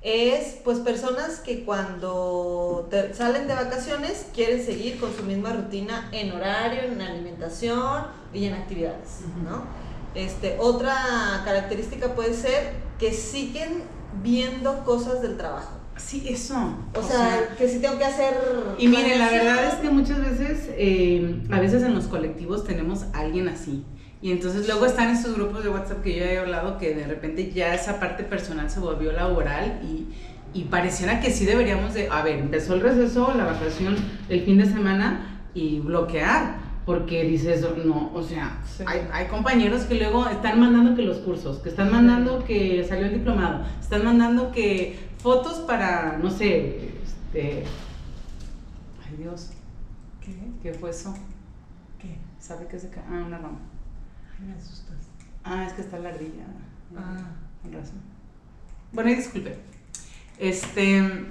es 0.01 0.57
pues 0.63 0.79
personas 0.79 1.39
que 1.39 1.65
cuando 1.65 2.89
salen 3.13 3.47
de 3.47 3.53
vacaciones 3.53 4.27
quieren 4.33 4.63
seguir 4.63 4.99
con 4.99 5.13
su 5.13 5.23
misma 5.23 5.51
rutina 5.51 6.09
en 6.11 6.31
horario, 6.31 6.83
en 6.83 7.01
alimentación 7.01 8.05
y 8.33 8.45
en 8.45 8.53
actividades, 8.53 9.21
¿no? 9.43 9.88
Este, 10.15 10.57
otra 10.59 11.41
característica 11.45 12.15
puede 12.15 12.33
ser 12.33 12.73
que 12.97 13.13
siguen 13.13 13.83
viendo 14.23 14.83
cosas 14.83 15.21
del 15.21 15.37
trabajo. 15.37 15.79
Sí, 15.97 16.25
eso. 16.29 16.55
O, 16.95 17.03
sea, 17.03 17.55
que 17.57 17.67
si 17.67 17.79
tengo 17.79 17.97
que 17.97 18.05
hacer... 18.05 18.33
Y 18.77 18.87
miren, 18.87 19.19
la 19.19 19.29
verdad 19.29 19.65
es 19.65 19.75
que 19.75 19.89
muchas 19.89 20.19
veces, 20.21 20.69
eh, 20.77 21.41
a 21.51 21.59
veces 21.59 21.83
en 21.83 21.93
los 21.93 22.07
colectivos 22.07 22.63
tenemos 22.63 23.03
a 23.13 23.19
alguien 23.19 23.49
así. 23.49 23.83
Y 24.21 24.31
entonces 24.31 24.67
luego 24.67 24.85
están 24.85 25.09
estos 25.09 25.35
grupos 25.35 25.63
de 25.63 25.69
WhatsApp 25.69 26.01
que 26.01 26.17
yo 26.17 26.25
he 26.25 26.37
hablado 26.37 26.77
que 26.77 26.93
de 26.93 27.05
repente 27.05 27.51
ya 27.51 27.73
esa 27.73 27.99
parte 27.99 28.23
personal 28.23 28.69
se 28.69 28.79
volvió 28.79 29.11
laboral 29.11 29.79
y, 29.83 30.07
y 30.57 30.65
pareciera 30.65 31.21
que 31.21 31.31
sí 31.31 31.45
deberíamos 31.45 31.93
de, 31.93 32.09
a 32.09 32.21
ver, 32.21 32.39
empezó 32.39 32.73
el 32.73 32.81
receso, 32.81 33.33
la 33.35 33.45
vacación, 33.45 33.95
el 34.27 34.41
fin 34.41 34.57
de 34.57 34.65
semana 34.65 35.41
y 35.53 35.79
bloquear, 35.79 36.55
porque 36.85 37.23
dices, 37.23 37.65
no, 37.85 38.11
o 38.13 38.23
sea, 38.23 38.61
hay, 38.85 39.07
hay, 39.11 39.27
compañeros 39.27 39.83
que 39.83 39.95
luego 39.95 40.27
están 40.27 40.59
mandando 40.59 40.95
que 40.95 41.03
los 41.03 41.17
cursos, 41.17 41.59
que 41.59 41.69
están 41.69 41.91
mandando 41.91 42.43
que 42.43 42.83
salió 42.87 43.05
el 43.05 43.13
diplomado, 43.13 43.63
están 43.79 44.03
mandando 44.03 44.51
que 44.51 44.97
fotos 45.19 45.59
para, 45.59 46.17
no 46.17 46.31
sé, 46.31 46.93
este, 47.03 47.63
ay 49.05 49.17
Dios, 49.17 49.51
¿qué? 50.21 50.33
¿Qué 50.63 50.73
fue 50.73 50.89
eso? 50.89 51.13
¿Qué? 51.99 52.17
¿Sabe 52.39 52.67
qué 52.67 52.79
se 52.79 52.89
cae? 52.89 53.03
Ah, 53.07 53.23
una 53.25 53.37
rama. 53.37 53.59
Me 54.39 54.53
asustas. 54.53 54.97
Ah, 55.43 55.65
es 55.65 55.73
que 55.73 55.81
está 55.81 55.99
la 55.99 56.09
ardilla. 56.09 56.45
Ah. 56.95 57.35
Con 57.61 57.73
razón. 57.73 58.01
Bueno, 58.91 59.11
y 59.11 59.15
disculpe. 59.15 59.57
Este, 60.39 61.27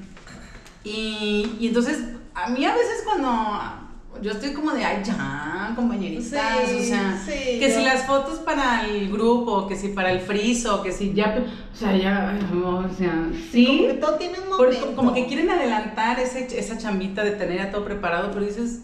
y, 0.84 1.56
y, 1.58 1.68
entonces, 1.68 2.14
a 2.34 2.50
mí 2.50 2.64
a 2.64 2.74
veces 2.74 3.02
cuando 3.04 3.87
yo 4.22 4.32
estoy 4.32 4.52
como 4.52 4.72
de, 4.72 4.84
ay, 4.84 5.02
ya, 5.04 5.72
compañeritas, 5.76 6.24
o 6.24 6.82
sea, 6.82 7.20
que 7.26 7.72
si 7.74 7.84
las 7.84 8.06
fotos 8.06 8.38
para 8.38 8.86
el 8.86 9.10
grupo, 9.10 9.66
que 9.66 9.76
si 9.76 9.88
para 9.88 10.12
el 10.12 10.20
friso, 10.20 10.82
que 10.82 10.92
si 10.92 11.12
ya, 11.12 11.44
o 11.72 11.76
sea, 11.76 11.96
ya, 11.96 12.38
o 12.64 12.88
sea, 12.94 13.28
sí. 13.50 13.66
Como 13.66 13.88
que 13.88 13.94
todo 13.94 14.14
tiene 14.14 14.38
un 14.40 14.48
momento. 14.48 14.96
como 14.96 15.14
que 15.14 15.26
quieren 15.26 15.50
adelantar 15.50 16.18
ese, 16.20 16.58
esa 16.58 16.78
chambita 16.78 17.24
de 17.24 17.32
tener 17.32 17.58
ya 17.58 17.70
todo 17.70 17.84
preparado, 17.84 18.30
pero 18.32 18.44
dices, 18.44 18.82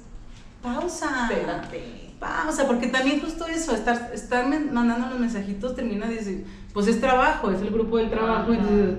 pausa. 0.62 1.28
Espérate. 1.30 2.12
Pausa, 2.20 2.66
porque 2.66 2.86
también 2.86 3.20
justo 3.20 3.46
eso, 3.46 3.74
estar, 3.74 4.10
estar 4.14 4.46
mandando 4.46 5.08
los 5.08 5.18
mensajitos 5.18 5.74
termina 5.74 6.06
de 6.06 6.14
decir, 6.14 6.46
pues 6.72 6.86
es 6.86 7.00
trabajo, 7.00 7.50
es 7.50 7.60
el 7.60 7.70
grupo 7.70 7.98
del 7.98 8.08
trabajo, 8.08 8.52
y 8.52 8.56
dices, 8.56 8.94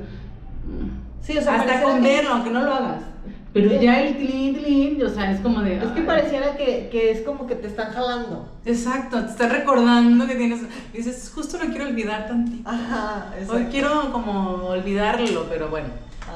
Sí, 1.21 1.35
o 1.37 1.41
sea, 1.41 1.55
hasta 1.55 1.81
con 1.81 2.03
verlo, 2.03 2.33
aunque 2.33 2.51
no 2.51 2.61
lo 2.61 2.73
hagas. 2.73 3.01
Pero 3.55 3.81
ya 3.81 4.01
el 4.01 4.17
tilín, 4.17 4.53
tilín, 4.53 5.01
o 5.01 5.07
sea, 5.07 5.31
es 5.31 5.39
como 5.39 5.61
de. 5.61 5.77
Es 5.77 5.91
que 5.91 6.01
pareciera 6.01 6.57
que, 6.57 6.89
que, 6.91 7.11
es 7.11 7.21
como 7.21 7.47
que 7.47 7.55
te 7.55 7.67
están 7.67 7.93
jalando. 7.93 8.49
Exacto, 8.65 9.23
te 9.23 9.31
están 9.31 9.49
recordando 9.49 10.27
que 10.27 10.35
tienes. 10.35 10.59
dices, 10.91 11.31
justo 11.33 11.57
lo 11.57 11.67
quiero 11.67 11.85
olvidar 11.85 12.27
tantito. 12.27 12.69
Ajá, 12.69 13.29
exacto. 13.33 13.53
Hoy 13.53 13.67
quiero 13.71 14.11
como 14.11 14.55
olvidarlo, 14.65 15.45
pero 15.49 15.69
bueno. 15.69 15.87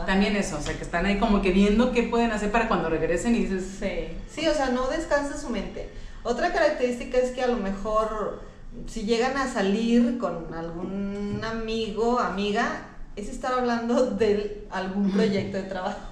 También 0.05 0.37
eso, 0.37 0.55
o 0.57 0.61
sea, 0.61 0.77
que 0.77 0.83
están 0.83 1.05
ahí 1.07 1.19
como 1.19 1.41
que 1.41 1.51
viendo 1.51 1.91
qué 1.91 2.03
pueden 2.03 2.31
hacer 2.31 2.53
para 2.53 2.69
cuando 2.69 2.87
regresen 2.87 3.35
y 3.35 3.39
dices. 3.39 3.69
Sí, 3.77 4.15
sí, 4.33 4.47
o 4.47 4.53
sea, 4.53 4.69
no 4.69 4.87
descansa 4.87 5.37
su 5.37 5.49
mente. 5.49 5.89
Otra 6.23 6.53
característica 6.53 7.17
es 7.17 7.31
que 7.31 7.41
a 7.41 7.47
lo 7.47 7.57
mejor 7.57 8.43
si 8.87 9.01
llegan 9.01 9.35
a 9.35 9.51
salir 9.51 10.19
con 10.19 10.53
algún 10.53 11.41
amigo, 11.43 12.17
amiga, 12.17 12.85
es 13.17 13.27
estar 13.27 13.51
hablando 13.51 14.05
de 14.05 14.65
algún 14.71 15.11
proyecto 15.11 15.57
de 15.57 15.63
trabajo. 15.63 16.09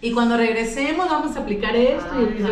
Y 0.00 0.12
cuando 0.12 0.36
regresemos 0.36 1.08
vamos 1.08 1.36
a 1.36 1.40
aplicar 1.40 1.76
esto 1.76 2.20
y 2.20 2.34
dices, 2.34 2.50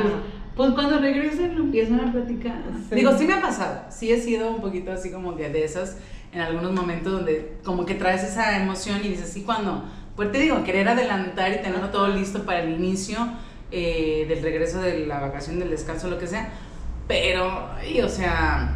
pues 0.55 0.73
cuando 0.73 0.99
regresen 0.99 1.57
lo 1.57 1.64
empiezan 1.64 2.00
a 2.00 2.12
platicar. 2.12 2.62
Digo, 2.90 3.17
sí 3.17 3.26
me 3.26 3.35
ha 3.35 3.40
pasado, 3.40 3.83
sí 3.90 4.12
he 4.12 4.21
sido 4.21 4.50
un 4.50 4.61
poquito 4.61 4.93
así 4.93 5.11
como 5.11 5.37
que 5.37 5.49
de 5.49 5.64
esas 5.64 5.97
en 6.33 6.40
algunos 6.40 6.73
momentos 6.73 7.12
donde 7.12 7.55
como 7.64 7.87
que 7.87 7.95
traes 7.95 8.23
esa 8.23 8.61
emoción 8.61 9.00
y 9.02 9.09
dices, 9.09 9.31
sí, 9.31 9.43
cuando, 9.43 9.85
pues 10.14 10.31
te 10.31 10.38
digo, 10.38 10.62
querer 10.64 10.88
adelantar 10.88 11.52
y 11.52 11.62
tenerlo 11.62 11.88
todo 11.88 12.09
listo 12.09 12.45
para 12.45 12.61
el 12.61 12.75
inicio 12.75 13.19
eh, 13.71 14.26
del 14.28 14.43
regreso 14.43 14.81
de 14.81 15.07
la 15.07 15.21
vacación, 15.21 15.59
del 15.59 15.71
descanso, 15.71 16.09
lo 16.09 16.19
que 16.19 16.26
sea, 16.26 16.50
pero, 17.07 17.71
y, 17.90 18.00
o 18.02 18.09
sea, 18.09 18.75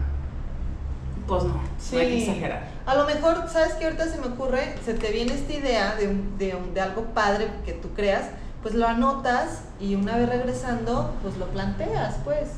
pues 1.27 1.45
no, 1.45 1.61
no 1.93 1.99
hay 1.99 2.07
que 2.09 2.19
exagerar. 2.23 2.69
A 2.87 2.95
lo 2.95 3.07
mejor, 3.07 3.49
¿sabes 3.49 3.75
qué? 3.75 3.85
Ahorita 3.85 4.09
se 4.09 4.19
me 4.19 4.29
ocurre, 4.29 4.75
se 4.85 4.95
te 4.95 5.13
viene 5.13 5.35
esta 5.35 5.53
idea 5.53 5.95
de, 5.97 6.07
de, 6.39 6.57
de 6.73 6.81
algo 6.81 7.05
padre 7.15 7.49
que 7.67 7.73
tú 7.73 7.91
creas, 7.95 8.31
pues 8.63 8.75
lo 8.75 8.87
anotas 8.87 9.65
y 9.81 9.95
una 9.95 10.17
vez 10.17 10.29
regresando, 10.29 11.15
pues 11.23 11.37
lo 11.37 11.47
planteas, 11.49 12.17
pues. 12.25 12.51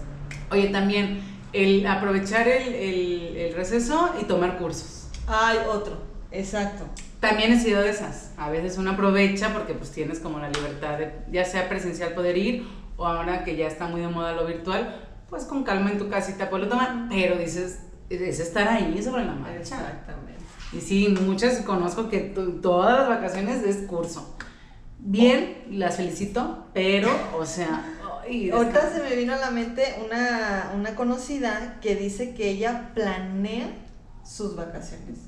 Oye, 0.50 0.68
también 0.68 1.23
el 1.52 1.87
aprovechar 1.87 2.46
el, 2.46 2.75
el, 2.75 3.37
el 3.37 3.54
receso 3.54 4.11
y 4.20 4.25
tomar 4.25 4.58
cursos. 4.58 5.08
Hay 5.26 5.58
otro, 5.68 5.99
exacto. 6.30 6.84
También 7.20 7.52
he 7.52 7.58
sido 7.58 7.80
de 7.80 7.88
esas. 7.88 8.32
A 8.37 8.50
veces 8.50 8.76
uno 8.76 8.90
aprovecha 8.90 9.52
porque 9.54 9.73
pues 9.73 9.90
tienes 9.90 10.20
como 10.20 10.38
la 10.38 10.50
libertad 10.50 10.99
de, 10.99 11.12
ya 11.32 11.44
sea 11.44 11.68
presencial 11.68 12.12
poder 12.12 12.37
ir 12.37 12.66
o 12.96 13.06
ahora 13.06 13.44
que 13.44 13.56
ya 13.56 13.66
está 13.66 13.87
muy 13.87 14.02
de 14.02 14.08
moda 14.08 14.34
lo 14.34 14.46
virtual, 14.46 14.94
pues 15.30 15.44
con 15.44 15.64
calma 15.64 15.90
en 15.90 15.99
tu 15.99 16.08
casita 16.08 16.50
puedes 16.50 16.68
tomar, 16.68 17.06
pero 17.08 17.37
dices, 17.37 17.80
es 18.11 18.40
estar 18.40 18.68
ahí 18.68 19.02
sobre 19.02 19.25
la 19.25 19.32
marcha. 19.32 19.58
Exactamente. 19.58 20.34
Y 20.73 20.80
sí, 20.80 21.08
muchas 21.23 21.62
conozco 21.62 22.08
que 22.08 22.20
todas 22.20 22.99
las 22.99 23.08
vacaciones 23.08 23.62
es 23.62 23.87
curso. 23.88 24.37
Bien, 24.98 25.64
las 25.70 25.96
felicito, 25.96 26.66
pero, 26.72 27.10
o 27.38 27.44
sea... 27.44 27.90
Ahorita 28.52 28.90
se 28.90 29.02
me 29.02 29.14
vino 29.16 29.34
a 29.34 29.36
la 29.36 29.50
mente 29.50 29.96
una, 30.02 30.72
una 30.74 30.94
conocida 30.94 31.78
que 31.82 31.94
dice 31.94 32.32
que 32.32 32.48
ella 32.48 32.92
planea 32.94 33.68
sus 34.24 34.56
vacaciones. 34.56 35.18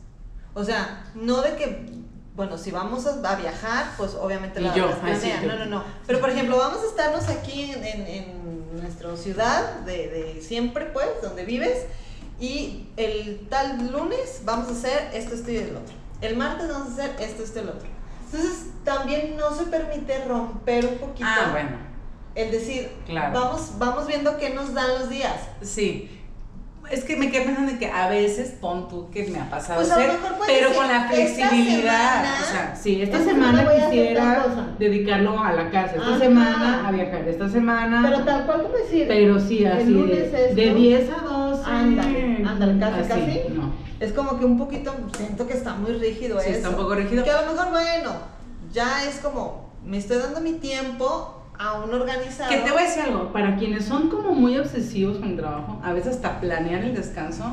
O 0.55 0.65
sea, 0.65 1.05
no 1.15 1.43
de 1.43 1.57
que, 1.57 1.91
bueno, 2.35 2.57
si 2.57 2.71
vamos 2.71 3.07
a, 3.07 3.37
viajar, 3.37 3.93
pues 3.99 4.15
obviamente 4.15 4.63
la, 4.63 4.75
yo, 4.75 4.91
planea. 4.99 5.43
no, 5.43 5.59
no, 5.59 5.67
no. 5.67 5.85
Pero 6.07 6.21
por 6.21 6.31
ejemplo, 6.31 6.57
vamos 6.57 6.83
a 6.83 6.87
estarnos 6.87 7.29
aquí 7.29 7.71
en, 7.71 7.85
en, 7.85 8.07
en 8.07 8.81
nuestra 8.81 9.15
ciudad 9.15 9.81
de, 9.81 10.09
de 10.09 10.41
siempre, 10.41 10.87
pues, 10.87 11.07
donde 11.23 11.45
vives 11.45 11.85
y 12.39 12.87
el 12.97 13.47
tal 13.49 13.91
lunes 13.91 14.43
vamos 14.45 14.69
a 14.69 14.73
hacer 14.73 15.11
esto, 15.15 15.35
esto 15.35 15.51
y 15.51 15.57
el 15.57 15.77
otro. 15.77 15.95
El 16.21 16.37
martes 16.37 16.69
vamos 16.69 16.89
a 16.89 16.93
hacer 16.93 17.17
esto, 17.21 17.43
esto 17.43 17.59
y 17.59 17.63
el 17.63 17.69
otro. 17.69 17.89
Entonces 18.37 18.67
también 18.85 19.37
no 19.37 19.55
se 19.55 19.65
permite 19.65 20.25
romper 20.25 20.87
un 20.87 20.99
poquito. 20.99 21.29
Ah, 21.29 21.49
bueno. 21.53 21.87
El 22.35 22.51
decir, 22.51 22.91
vamos, 23.33 23.73
vamos 23.79 24.07
viendo 24.07 24.37
qué 24.37 24.51
nos 24.51 24.75
dan 24.75 24.89
los 24.99 25.09
días. 25.09 25.49
Sí. 25.63 26.11
Es 26.91 27.03
que 27.03 27.17
me 27.17 27.31
quedé 27.31 27.47
pensando 27.47 27.79
que 27.81 27.91
a 27.91 28.09
veces 28.09 28.55
pon 28.61 28.89
tú 28.89 29.11
que 29.11 29.25
me 29.25 29.41
ha 29.41 29.51
pasado 29.51 29.81
pues 29.81 29.91
hacer, 29.91 30.11
pero 30.47 30.73
con 30.73 30.87
la 30.87 31.09
flexibilidad. 31.09 32.25
o 32.41 32.45
sea, 32.45 32.77
sí, 32.77 33.03
esta, 33.03 33.25
semana, 33.25 33.67
quisiera 33.75 34.47
dedicarlo 34.79 35.41
a 35.41 35.53
la 35.53 35.71
casa, 35.71 35.97
esta 35.97 36.19
semana 36.19 36.87
a 36.87 36.93
viajar, 36.93 37.27
esta 37.27 37.49
semana. 37.49 38.03
Pero 38.09 38.25
tal 38.25 38.47
cual 38.47 38.63
como 38.63 38.77
decir. 38.77 39.07
Pero 39.09 39.41
sí, 39.41 39.65
así. 39.65 39.93
de, 39.93 40.53
de 40.55 40.75
10 40.75 41.11
a 41.11 41.23
12. 41.23 41.63
Ándale, 41.65 42.26
ándale, 42.63 43.07
casi, 43.07 43.09
casi. 43.09 43.41
No. 43.55 43.73
Es 44.01 44.13
como 44.13 44.39
que 44.39 44.45
un 44.45 44.59
poquito, 44.59 44.95
siento 45.17 45.47
que 45.47 45.55
está 45.55 45.75
muy 45.75 45.93
rígido 45.93 46.41
sí, 46.41 46.51
está 46.51 46.71
un 46.71 46.77
poco 46.77 46.95
rígido. 46.95 47.25
Que 47.25 47.31
a 47.31 47.43
lo 47.43 47.53
mejor, 47.53 47.71
bueno, 47.71 48.13
ya 48.73 49.05
es 49.05 49.17
como, 49.17 49.71
me 49.85 49.99
estoy 49.99 50.19
dando 50.19 50.41
mi 50.41 50.55
tiempo 50.55 51.43
a 51.59 51.75
un 51.81 51.95
organizado. 51.95 52.51
Que 52.51 52.59
te 52.59 52.71
voy 52.71 52.81
a 52.81 52.85
decir 52.85 53.03
algo, 53.03 53.33
para 53.33 53.57
quienes 53.57 53.85
son 53.85 54.09
como 54.09 54.33
muy 54.33 54.59
obsesivos 54.59 55.19
con 55.19 55.31
el 55.31 55.37
trabajo, 55.37 55.81
a 55.83 55.93
veces 55.93 56.17
hasta 56.17 56.41
planear 56.41 56.83
el 56.85 56.95
descanso 56.95 57.45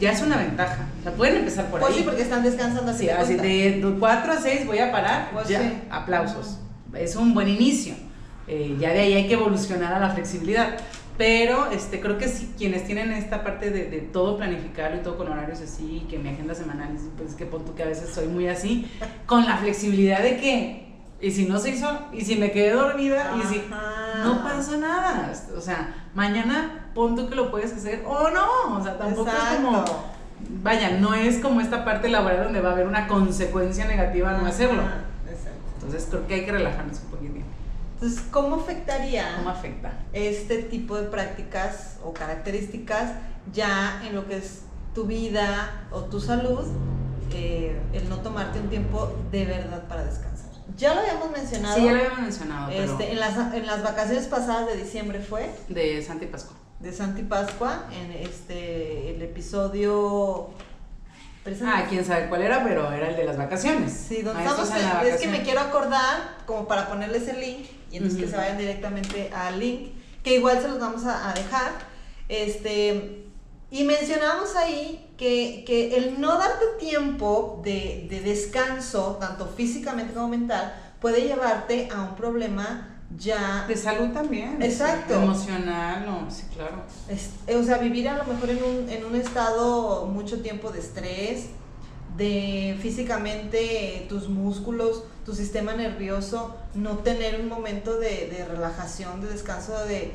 ya 0.00 0.12
es 0.12 0.22
una 0.22 0.38
ventaja. 0.38 0.86
O 0.98 1.02
sea, 1.02 1.12
pueden 1.12 1.36
empezar 1.36 1.66
por 1.66 1.80
pues 1.80 1.92
ahí. 1.92 1.98
sí, 1.98 2.04
porque 2.04 2.22
están 2.22 2.42
descansando 2.42 2.90
así. 2.90 3.04
Sí, 3.04 3.10
así 3.10 3.34
de 3.34 3.94
4 3.98 4.32
a 4.32 4.36
6 4.36 4.66
voy 4.66 4.78
a 4.78 4.90
parar, 4.90 5.30
pues 5.32 5.48
ya, 5.48 5.60
sí. 5.60 5.82
aplausos. 5.90 6.58
Es 6.94 7.16
un 7.16 7.34
buen 7.34 7.48
inicio. 7.48 7.94
Eh, 8.48 8.76
ya 8.80 8.90
de 8.90 9.00
ahí 9.00 9.12
hay 9.12 9.28
que 9.28 9.34
evolucionar 9.34 9.92
a 9.92 10.00
la 10.00 10.10
flexibilidad. 10.10 10.76
Pero 11.20 11.70
este, 11.70 12.00
creo 12.00 12.16
que 12.16 12.28
sí, 12.28 12.54
quienes 12.56 12.86
tienen 12.86 13.12
esta 13.12 13.44
parte 13.44 13.70
de, 13.70 13.90
de 13.90 13.98
todo 13.98 14.38
planificarlo 14.38 14.96
y 14.96 15.02
todo 15.02 15.18
con 15.18 15.28
horarios 15.28 15.60
así, 15.60 16.06
que 16.08 16.18
mi 16.18 16.30
agenda 16.30 16.54
semanal, 16.54 16.96
pues 17.18 17.34
que 17.34 17.44
punto 17.44 17.74
que 17.74 17.82
a 17.82 17.86
veces 17.86 18.08
soy 18.08 18.26
muy 18.26 18.48
así, 18.48 18.90
con 19.26 19.44
la 19.44 19.58
flexibilidad 19.58 20.22
de 20.22 20.38
que 20.38 20.86
y 21.20 21.30
si 21.30 21.44
no 21.44 21.58
se 21.58 21.72
hizo, 21.72 21.86
y 22.14 22.22
si 22.22 22.36
me 22.36 22.52
quedé 22.52 22.72
dormida, 22.72 23.34
y 23.38 23.46
si 23.46 23.62
no 24.24 24.42
pasa 24.42 24.78
nada. 24.78 25.30
O 25.54 25.60
sea, 25.60 26.08
mañana 26.14 26.86
pon 26.94 27.14
tú 27.14 27.28
que 27.28 27.34
lo 27.34 27.50
puedes 27.50 27.70
hacer 27.74 28.02
o 28.06 28.30
no. 28.30 28.78
O 28.78 28.82
sea, 28.82 28.96
tampoco 28.96 29.30
es 29.30 29.56
como. 29.56 29.84
Vaya, 30.62 30.92
no 30.98 31.12
es 31.12 31.36
como 31.40 31.60
esta 31.60 31.84
parte 31.84 32.08
laboral 32.08 32.44
donde 32.44 32.62
va 32.62 32.70
a 32.70 32.72
haber 32.72 32.86
una 32.86 33.06
consecuencia 33.06 33.84
negativa 33.84 34.32
no 34.38 34.46
hacerlo. 34.46 34.84
Exacto. 35.30 35.60
Entonces 35.74 36.06
creo 36.08 36.26
que 36.26 36.34
hay 36.36 36.44
que 36.46 36.52
relajarnos 36.52 36.98
un 37.00 37.10
poquito. 37.10 37.40
Entonces, 38.00 38.22
¿cómo 38.30 38.56
afectaría 38.56 39.36
¿Cómo 39.36 39.50
afecta? 39.50 39.92
este 40.14 40.62
tipo 40.62 40.96
de 40.96 41.02
prácticas 41.08 41.98
o 42.02 42.14
características 42.14 43.12
ya 43.52 44.02
en 44.06 44.14
lo 44.14 44.26
que 44.26 44.38
es 44.38 44.62
tu 44.94 45.04
vida 45.04 45.86
o 45.90 46.04
tu 46.04 46.18
salud, 46.18 46.64
eh, 47.34 47.78
el 47.92 48.08
no 48.08 48.16
tomarte 48.20 48.58
un 48.58 48.70
tiempo 48.70 49.12
de 49.30 49.44
verdad 49.44 49.86
para 49.86 50.04
descansar? 50.04 50.48
Ya 50.78 50.94
lo 50.94 51.00
habíamos 51.00 51.30
mencionado. 51.30 51.76
Sí, 51.76 51.84
ya 51.84 51.92
lo 51.92 51.98
habíamos 51.98 52.20
mencionado. 52.20 52.70
Este, 52.70 53.12
en, 53.12 53.20
las, 53.20 53.54
en 53.54 53.66
las 53.66 53.82
vacaciones 53.82 54.26
pasadas 54.28 54.66
de 54.66 54.76
diciembre 54.76 55.20
fue. 55.20 55.50
De 55.68 56.02
Santa 56.02 56.24
y 56.24 56.28
Pascua. 56.28 56.56
De 56.78 56.94
Santa 56.94 57.20
y 57.20 57.24
Pascua, 57.24 57.84
en 57.92 58.12
este, 58.12 59.14
el 59.14 59.20
episodio. 59.20 60.48
Ah, 61.64 61.86
quién 61.88 62.04
sabe 62.04 62.28
cuál 62.28 62.42
era, 62.42 62.62
pero 62.62 62.92
era 62.92 63.08
el 63.08 63.16
de 63.16 63.24
las 63.24 63.36
vacaciones. 63.38 63.92
Sí, 63.92 64.22
donde 64.22 64.44
estamos. 64.44 64.70
En, 64.70 65.06
es 65.06 65.20
que 65.20 65.28
me 65.28 65.42
quiero 65.42 65.60
acordar, 65.60 66.36
como 66.46 66.68
para 66.68 66.88
ponerles 66.88 67.28
el 67.28 67.40
link, 67.40 67.66
y 67.90 67.96
entonces 67.96 68.20
que 68.20 68.28
se 68.28 68.36
vayan 68.36 68.58
directamente 68.58 69.30
al 69.34 69.58
link, 69.58 69.92
que 70.22 70.34
igual 70.34 70.60
se 70.60 70.68
los 70.68 70.78
vamos 70.78 71.04
a, 71.06 71.30
a 71.30 71.32
dejar. 71.32 71.72
Este, 72.28 73.24
Y 73.70 73.84
mencionamos 73.84 74.54
ahí 74.56 75.12
que, 75.16 75.64
que, 75.66 75.96
el 75.96 76.20
no 76.20 76.36
darte 76.38 76.64
tiempo 76.78 77.60
de, 77.64 78.06
de 78.10 78.20
descanso, 78.20 79.16
tanto 79.20 79.46
físicamente 79.46 80.12
como 80.12 80.28
mental, 80.28 80.74
puede 81.00 81.22
llevarte 81.22 81.88
a 81.90 82.02
un 82.02 82.16
problema 82.16 82.89
ya... 83.18 83.64
De 83.66 83.76
salud 83.76 84.12
también. 84.12 84.62
Exacto. 84.62 85.14
emocional, 85.14 86.04
no, 86.06 86.30
sí, 86.30 86.44
claro. 86.54 86.82
Eh, 87.08 87.56
o 87.56 87.62
sea, 87.62 87.78
vivir 87.78 88.08
a 88.08 88.16
lo 88.16 88.24
mejor 88.24 88.50
en 88.50 88.62
un, 88.62 88.88
en 88.88 89.04
un 89.04 89.16
estado 89.16 90.06
mucho 90.06 90.40
tiempo 90.42 90.70
de 90.70 90.80
estrés, 90.80 91.46
de 92.16 92.76
físicamente 92.80 94.06
tus 94.08 94.28
músculos, 94.28 95.04
tu 95.24 95.34
sistema 95.34 95.74
nervioso, 95.74 96.54
no 96.74 96.98
tener 96.98 97.40
un 97.40 97.48
momento 97.48 97.98
de, 97.98 98.28
de 98.28 98.44
relajación, 98.46 99.20
de 99.20 99.28
descanso, 99.28 99.72
de, 99.84 100.12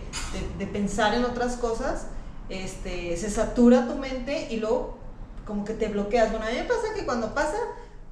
de, 0.57 0.67
pensar 0.67 1.13
en 1.15 1.25
otras 1.25 1.55
cosas, 1.55 2.07
este, 2.49 3.15
se 3.17 3.29
satura 3.29 3.87
tu 3.87 3.95
mente 3.95 4.47
y 4.51 4.57
luego 4.57 4.97
como 5.45 5.63
que 5.63 5.73
te 5.73 5.87
bloqueas. 5.87 6.31
Bueno, 6.31 6.45
a 6.45 6.49
mí 6.49 6.57
me 6.57 6.63
pasa 6.63 6.93
que 6.95 7.05
cuando 7.05 7.33
pasa 7.33 7.57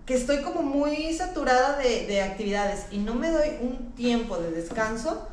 que 0.05 0.15
estoy 0.15 0.41
como 0.41 0.61
muy 0.61 1.13
saturada 1.13 1.77
de, 1.77 2.05
de 2.07 2.21
actividades 2.21 2.87
y 2.91 2.97
no 2.97 3.15
me 3.15 3.29
doy 3.29 3.49
un 3.61 3.93
tiempo 3.93 4.37
de 4.37 4.51
descanso, 4.51 5.29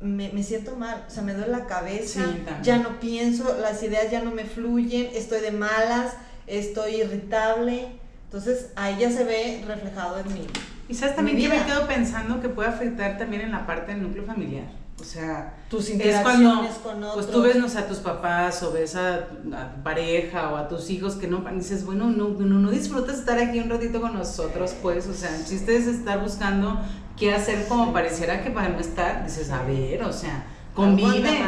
me, 0.00 0.30
me, 0.32 0.42
siento 0.42 0.76
mal, 0.76 1.04
o 1.06 1.10
sea, 1.10 1.22
me 1.22 1.34
duele 1.34 1.50
la 1.50 1.66
cabeza, 1.66 2.24
ya 2.62 2.78
no 2.78 3.00
pienso, 3.00 3.56
las 3.60 3.82
ideas 3.82 4.10
ya 4.10 4.22
no 4.22 4.30
me 4.30 4.44
fluyen, 4.44 5.10
estoy 5.14 5.40
de 5.40 5.50
malas, 5.50 6.14
estoy 6.46 6.96
irritable, 7.02 7.88
entonces 8.24 8.70
ahí 8.76 8.96
ya 8.98 9.10
se 9.10 9.24
ve 9.24 9.62
reflejado 9.66 10.18
en 10.20 10.32
mí. 10.32 10.46
Y 10.88 10.94
sabes 10.94 11.16
también 11.16 11.36
que 11.36 11.48
me 11.48 11.64
quedo 11.64 11.86
pensando 11.86 12.40
que 12.40 12.48
puede 12.48 12.68
afectar 12.68 13.18
también 13.18 13.42
en 13.42 13.52
la 13.52 13.66
parte 13.66 13.92
del 13.92 14.02
núcleo 14.02 14.24
familiar. 14.24 14.79
O 15.00 15.04
sea, 15.04 15.54
tus 15.70 15.88
interacciones 15.88 16.74
con 16.82 17.02
otros. 17.02 17.14
Pues 17.14 17.30
tú 17.30 17.42
ves, 17.42 17.56
no 17.56 17.68
sé, 17.68 17.78
a 17.78 17.88
tus 17.88 17.98
papás 17.98 18.62
o 18.62 18.72
ves 18.72 18.96
a, 18.96 19.28
tu 19.28 19.82
pareja 19.82 20.50
o 20.52 20.56
a 20.56 20.68
tus 20.68 20.90
hijos 20.90 21.14
que 21.14 21.26
no, 21.26 21.44
dices, 21.54 21.84
bueno, 21.84 22.10
no, 22.10 22.28
no, 22.28 22.58
no 22.58 22.70
disfrutas 22.70 23.18
estar 23.18 23.38
aquí 23.38 23.60
un 23.60 23.70
ratito 23.70 24.00
con 24.00 24.14
nosotros, 24.14 24.74
pues, 24.82 25.06
o 25.06 25.14
sea, 25.14 25.34
el 25.36 25.44
chiste 25.44 25.76
es 25.76 25.86
estar 25.86 26.20
buscando 26.20 26.78
qué 27.16 27.32
hacer 27.32 27.66
como 27.68 27.92
pareciera 27.92 28.42
que 28.42 28.50
para 28.50 28.68
no 28.68 28.78
estar, 28.78 29.24
dices, 29.24 29.50
a 29.50 29.62
ver, 29.62 30.02
o 30.02 30.12
sea, 30.12 30.44
convive, 30.74 31.40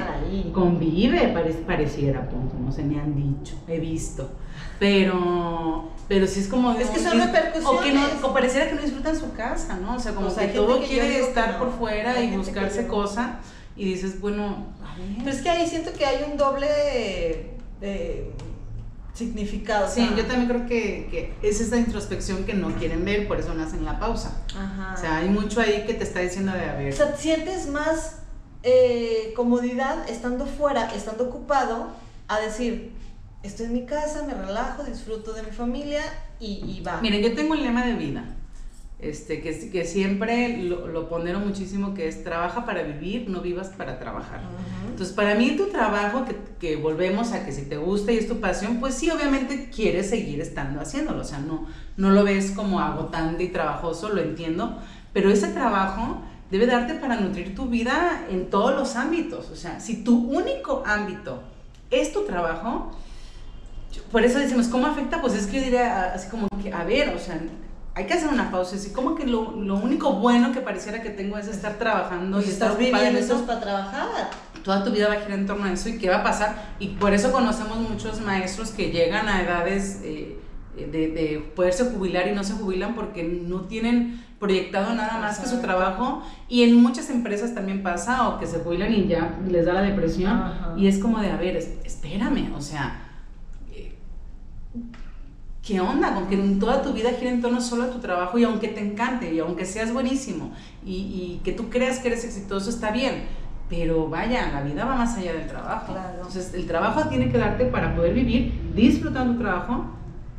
convive, 0.52 1.34
pareciera, 1.66 2.28
punto, 2.28 2.54
no 2.58 2.72
se 2.72 2.82
me 2.82 3.00
han 3.00 3.14
dicho, 3.14 3.54
he 3.68 3.78
visto, 3.78 4.30
pero, 4.82 5.92
pero 6.08 6.26
sí 6.26 6.40
es 6.40 6.48
como... 6.48 6.72
Es 6.72 6.88
que 6.88 6.98
son 6.98 7.16
repercusiones. 7.16 7.64
O 7.64 7.80
que 7.80 7.92
no, 7.92 8.34
pareciera 8.34 8.68
que 8.68 8.74
no 8.74 8.82
disfrutan 8.82 9.16
su 9.16 9.32
casa, 9.32 9.76
¿no? 9.76 9.94
O 9.94 10.00
sea, 10.00 10.12
como 10.12 10.34
que 10.34 10.48
todo 10.48 10.82
quiere 10.82 11.20
estar 11.20 11.60
por 11.60 11.70
fuera 11.78 12.20
y 12.20 12.36
buscarse 12.36 12.88
cosa 12.88 13.38
y 13.76 13.84
dices, 13.84 14.20
bueno, 14.20 14.66
a 14.84 14.98
ver. 14.98 15.18
Pero 15.18 15.30
es 15.30 15.40
que 15.40 15.50
ahí 15.50 15.68
siento 15.68 15.92
que 15.92 16.04
hay 16.04 16.24
un 16.28 16.36
doble... 16.36 16.66
Eh, 17.80 18.32
significado. 19.14 19.88
Sí, 19.88 20.10
yo 20.16 20.24
también 20.24 20.48
creo 20.48 20.66
que, 20.66 21.36
que, 21.40 21.48
es 21.48 21.60
esa 21.60 21.76
introspección 21.76 22.44
que 22.44 22.54
no 22.54 22.74
quieren 22.74 23.04
ver, 23.04 23.28
por 23.28 23.38
eso 23.38 23.54
no 23.54 23.62
hacen 23.62 23.84
la 23.84 24.00
pausa. 24.00 24.42
Ajá. 24.56 24.94
O 24.94 25.00
sea, 25.00 25.18
hay 25.18 25.28
mucho 25.28 25.60
ahí 25.60 25.84
que 25.86 25.94
te 25.94 26.02
está 26.02 26.20
diciendo 26.20 26.50
de 26.50 26.64
a 26.64 26.74
ver. 26.74 26.92
O 26.92 26.96
sea, 26.96 27.14
sientes 27.14 27.68
más 27.68 28.16
eh, 28.64 29.32
comodidad 29.36 30.08
estando 30.10 30.46
fuera, 30.46 30.92
estando 30.92 31.24
ocupado, 31.24 31.88
a 32.26 32.40
decir, 32.40 32.90
estoy 33.42 33.66
en 33.66 33.72
mi 33.72 33.86
casa, 33.86 34.24
me 34.26 34.34
relajo, 34.34 34.84
disfruto 34.84 35.32
de 35.32 35.42
mi 35.42 35.50
familia 35.50 36.02
y, 36.40 36.82
va. 36.86 37.00
Miren, 37.00 37.22
yo 37.22 37.34
tengo 37.34 37.52
un 37.52 37.62
lema 37.62 37.84
de 37.84 37.94
vida, 37.94 38.24
este, 38.98 39.40
que, 39.40 39.70
que 39.70 39.84
siempre 39.84 40.62
lo, 40.62 40.88
lo 40.88 41.08
pondero 41.08 41.40
muchísimo, 41.40 41.94
que 41.94 42.08
es 42.08 42.24
trabaja 42.24 42.64
para 42.64 42.82
vivir, 42.82 43.28
no 43.28 43.40
vivas 43.40 43.68
para 43.68 43.98
trabajar. 43.98 44.40
Entonces, 44.88 45.14
para 45.14 45.34
mí 45.34 45.56
tu 45.56 45.66
trabajo, 45.66 46.24
que, 46.24 46.36
que, 46.58 46.76
volvemos 46.76 47.32
a 47.32 47.44
que 47.44 47.52
si 47.52 47.62
te 47.62 47.76
gusta 47.76 48.12
y 48.12 48.18
es 48.18 48.28
tu 48.28 48.40
pasión, 48.40 48.78
pues 48.78 48.94
sí, 48.94 49.10
obviamente 49.10 49.70
quieres 49.70 50.10
seguir 50.10 50.40
estando 50.40 50.80
haciéndolo, 50.80 51.22
o 51.22 51.24
sea, 51.24 51.38
no, 51.38 51.66
no 51.96 52.10
lo 52.10 52.24
ves 52.24 52.52
como 52.52 52.80
agotante 52.80 53.44
y 53.44 53.48
trabajoso, 53.48 54.08
lo 54.08 54.20
entiendo, 54.20 54.78
pero 55.12 55.30
ese 55.30 55.48
trabajo 55.48 56.22
debe 56.52 56.66
darte 56.66 56.94
para 56.94 57.16
nutrir 57.16 57.54
tu 57.54 57.66
vida 57.66 58.26
en 58.28 58.50
todos 58.50 58.74
los 58.74 58.94
ámbitos. 58.96 59.50
O 59.50 59.56
sea, 59.56 59.80
si 59.80 60.04
tu 60.04 60.30
único 60.30 60.82
ámbito 60.86 61.42
es 61.90 62.12
tu 62.12 62.24
trabajo, 62.24 62.92
por 64.10 64.24
eso 64.24 64.38
decimos, 64.38 64.68
¿cómo 64.68 64.86
afecta? 64.86 65.20
Pues 65.20 65.34
es 65.34 65.46
que 65.46 65.58
yo 65.58 65.64
diría 65.64 66.12
así 66.14 66.28
como 66.28 66.48
que, 66.62 66.72
a 66.72 66.84
ver, 66.84 67.14
o 67.14 67.18
sea, 67.18 67.40
hay 67.94 68.06
que 68.06 68.14
hacer 68.14 68.28
una 68.28 68.50
pausa. 68.50 68.76
Así 68.76 68.90
como 68.90 69.14
que 69.14 69.26
lo, 69.26 69.52
lo 69.52 69.76
único 69.76 70.14
bueno 70.14 70.52
que 70.52 70.60
pareciera 70.60 71.02
que 71.02 71.10
tengo 71.10 71.38
es 71.38 71.48
estar 71.48 71.78
trabajando 71.78 72.40
y, 72.40 72.44
estar 72.44 72.76
viviendo 72.76 73.18
eso 73.18 73.36
es 73.36 73.42
para 73.42 73.60
trabajar. 73.60 74.30
Toda 74.64 74.84
tu 74.84 74.92
vida 74.92 75.08
va 75.08 75.14
a 75.14 75.20
girar 75.20 75.38
en 75.38 75.46
torno 75.46 75.64
a 75.64 75.72
eso 75.72 75.88
y 75.88 75.98
qué 75.98 76.08
va 76.08 76.18
a 76.18 76.22
pasar. 76.22 76.74
Y 76.78 76.88
por 76.88 77.12
eso 77.12 77.32
conocemos 77.32 77.76
muchos 77.78 78.20
maestros 78.20 78.70
que 78.70 78.90
llegan 78.90 79.28
a 79.28 79.42
edades 79.42 80.00
eh, 80.04 80.38
de, 80.76 81.08
de 81.08 81.52
poderse 81.54 81.84
jubilar 81.84 82.28
y 82.28 82.32
no 82.32 82.44
se 82.44 82.54
jubilan 82.54 82.94
porque 82.94 83.24
no 83.24 83.62
tienen 83.62 84.22
proyectado 84.38 84.92
nada 84.94 85.20
más 85.20 85.38
que 85.38 85.46
su 85.46 85.60
trabajo 85.60 86.24
y 86.48 86.64
en 86.64 86.74
muchas 86.82 87.10
empresas 87.10 87.54
también 87.54 87.84
pasa 87.84 88.28
o 88.28 88.40
que 88.40 88.48
se 88.48 88.58
jubilan 88.58 88.92
y 88.92 89.06
ya 89.06 89.38
les 89.48 89.64
da 89.64 89.72
la 89.72 89.82
depresión 89.82 90.42
y 90.76 90.88
es 90.88 90.98
como 90.98 91.20
de, 91.20 91.30
a 91.30 91.36
ver, 91.36 91.56
espérame, 91.56 92.52
o 92.56 92.60
sea, 92.60 93.01
¿qué 95.62 95.80
onda? 95.80 96.14
Con 96.14 96.26
que 96.28 96.36
toda 96.58 96.82
tu 96.82 96.92
vida 96.92 97.10
gira 97.12 97.30
en 97.30 97.40
torno 97.40 97.60
solo 97.60 97.84
a 97.84 97.90
tu 97.90 98.00
trabajo 98.00 98.38
y 98.38 98.44
aunque 98.44 98.68
te 98.68 98.80
encante 98.80 99.32
y 99.32 99.38
aunque 99.38 99.64
seas 99.64 99.92
buenísimo 99.92 100.52
y, 100.84 100.94
y 100.94 101.40
que 101.44 101.52
tú 101.52 101.70
creas 101.70 102.00
que 102.00 102.08
eres 102.08 102.24
exitoso, 102.24 102.68
está 102.68 102.90
bien, 102.90 103.24
pero 103.68 104.08
vaya, 104.08 104.50
la 104.52 104.62
vida 104.62 104.84
va 104.84 104.96
más 104.96 105.16
allá 105.16 105.32
del 105.32 105.46
trabajo. 105.46 105.96
Entonces, 106.14 106.52
el 106.52 106.66
trabajo 106.66 107.08
tiene 107.08 107.30
que 107.30 107.38
darte 107.38 107.64
para 107.64 107.94
poder 107.94 108.12
vivir 108.12 108.52
disfrutando 108.74 109.34
tu 109.34 109.40
trabajo, 109.40 109.86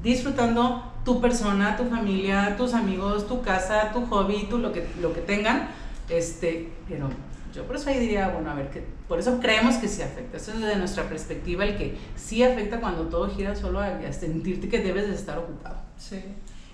disfrutando 0.04 0.84
tu 1.04 1.20
persona, 1.20 1.76
tu 1.76 1.86
familia, 1.86 2.56
tus 2.58 2.74
amigos, 2.74 3.28
tu 3.28 3.42
casa, 3.42 3.92
tu 3.92 4.06
hobby, 4.06 4.46
tu 4.50 4.58
lo 4.58 4.72
que, 4.72 4.88
lo 5.02 5.14
que 5.14 5.22
tengan, 5.22 5.70
este, 6.10 6.70
pero 6.88 7.10
yo 7.54 7.66
por 7.68 7.76
eso 7.76 7.90
ahí 7.90 8.00
diría, 8.00 8.30
bueno, 8.30 8.50
a 8.50 8.56
ver, 8.56 8.70
que 8.72 8.84
por 9.08 9.20
eso 9.20 9.40
creemos 9.40 9.76
que 9.76 9.88
sí 9.88 10.02
afecta. 10.02 10.38
Eso 10.38 10.52
es 10.54 10.60
desde 10.60 10.76
nuestra 10.76 11.08
perspectiva 11.08 11.64
el 11.64 11.78
que 11.78 11.96
sí 12.16 12.44
afecta 12.44 12.80
cuando 12.80 13.04
todo 13.08 13.30
gira 13.30 13.56
solo 13.56 13.80
a, 13.80 14.12
sentirte 14.12 14.70
que 14.70 14.80
debes 14.80 15.08
de 15.08 15.16
estar 15.16 15.38
ocupado. 15.38 15.78
Sí. 15.98 16.20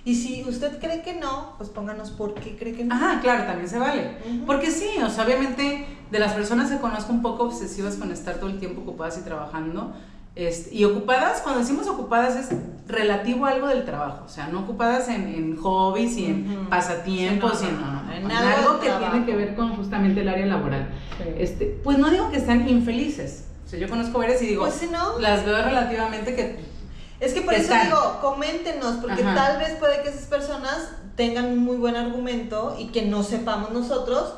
Y 0.05 0.15
si 0.15 0.43
usted 0.45 0.79
cree 0.79 1.01
que 1.01 1.13
no, 1.13 1.55
pues 1.57 1.69
pónganos 1.69 2.11
por 2.11 2.33
qué 2.33 2.55
cree 2.55 2.73
que 2.73 2.85
no. 2.85 2.95
Ajá, 2.95 3.19
claro, 3.19 3.45
también 3.45 3.67
se 3.67 3.77
vale. 3.77 4.17
Porque 4.45 4.71
sí, 4.71 4.89
o 5.03 5.09
sea, 5.09 5.25
obviamente 5.25 5.85
de 6.09 6.19
las 6.19 6.33
personas 6.33 6.71
que 6.71 6.77
conozco 6.77 7.11
un 7.11 7.21
poco 7.21 7.43
obsesivas 7.43 7.95
con 7.95 8.11
estar 8.11 8.35
todo 8.35 8.49
el 8.49 8.59
tiempo 8.59 8.81
ocupadas 8.81 9.17
y 9.17 9.21
trabajando, 9.21 9.93
este, 10.39 10.73
y 10.73 10.85
ocupadas, 10.85 11.41
cuando 11.41 11.59
decimos 11.59 11.85
ocupadas 11.87 12.37
es 12.37 12.57
relativo 12.87 13.45
a 13.45 13.49
algo 13.49 13.67
del 13.67 13.83
trabajo, 13.83 14.23
o 14.25 14.29
sea, 14.29 14.47
no 14.47 14.61
ocupadas 14.61 15.09
en, 15.09 15.27
en 15.27 15.57
hobbies 15.57 16.15
y 16.15 16.25
en 16.27 16.67
pasatiempos, 16.69 17.61
y 17.61 17.65
en, 17.65 18.31
algo 18.31 18.79
que 18.79 18.89
tiene 18.89 19.25
que 19.25 19.35
ver 19.35 19.55
con 19.55 19.75
justamente 19.75 20.21
el 20.21 20.29
área 20.29 20.45
laboral. 20.45 20.89
Este, 21.37 21.77
pues 21.83 21.97
no 21.97 22.09
digo 22.09 22.31
que 22.31 22.39
sean 22.39 22.69
infelices, 22.69 23.47
o 23.65 23.69
sea, 23.69 23.79
yo 23.79 23.89
conozco 23.89 24.17
varias 24.17 24.41
y 24.41 24.47
digo, 24.47 24.63
pues 24.63 24.81
las 25.19 25.45
veo 25.45 25.61
relativamente 25.61 26.35
que... 26.35 26.69
Es 27.19 27.33
que 27.33 27.41
por 27.41 27.53
eso 27.53 27.73
digo, 27.83 28.19
coméntenos, 28.21 28.95
porque 29.01 29.21
tal 29.21 29.57
vez 29.57 29.75
puede 29.75 30.01
que 30.03 30.07
esas 30.09 30.27
personas 30.27 30.89
tengan 31.17 31.47
un 31.47 31.59
muy 31.59 31.75
buen 31.75 31.97
argumento 31.97 32.77
y 32.79 32.87
que 32.87 33.01
no 33.01 33.23
sepamos 33.23 33.71
nosotros 33.71 34.35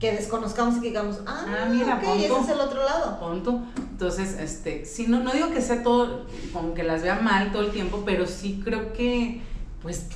que 0.00 0.12
desconozcamos 0.12 0.78
y 0.78 0.80
que 0.80 0.88
digamos, 0.88 1.20
ah, 1.26 1.44
ah 1.46 1.66
mira, 1.68 2.00
ese 2.02 2.26
es 2.26 2.48
el 2.48 2.60
otro 2.60 2.82
lado. 2.82 3.18
Punto. 3.18 3.60
Entonces, 3.98 4.38
este, 4.38 4.84
sí, 4.84 5.06
no, 5.08 5.18
no 5.18 5.32
digo 5.32 5.50
que 5.50 5.60
sea 5.60 5.82
todo, 5.82 6.24
como 6.52 6.72
que 6.72 6.84
las 6.84 7.02
vea 7.02 7.16
mal 7.16 7.50
todo 7.50 7.62
el 7.62 7.72
tiempo, 7.72 8.04
pero 8.06 8.28
sí 8.28 8.62
creo 8.64 8.92
que, 8.92 9.40
pues, 9.82 10.06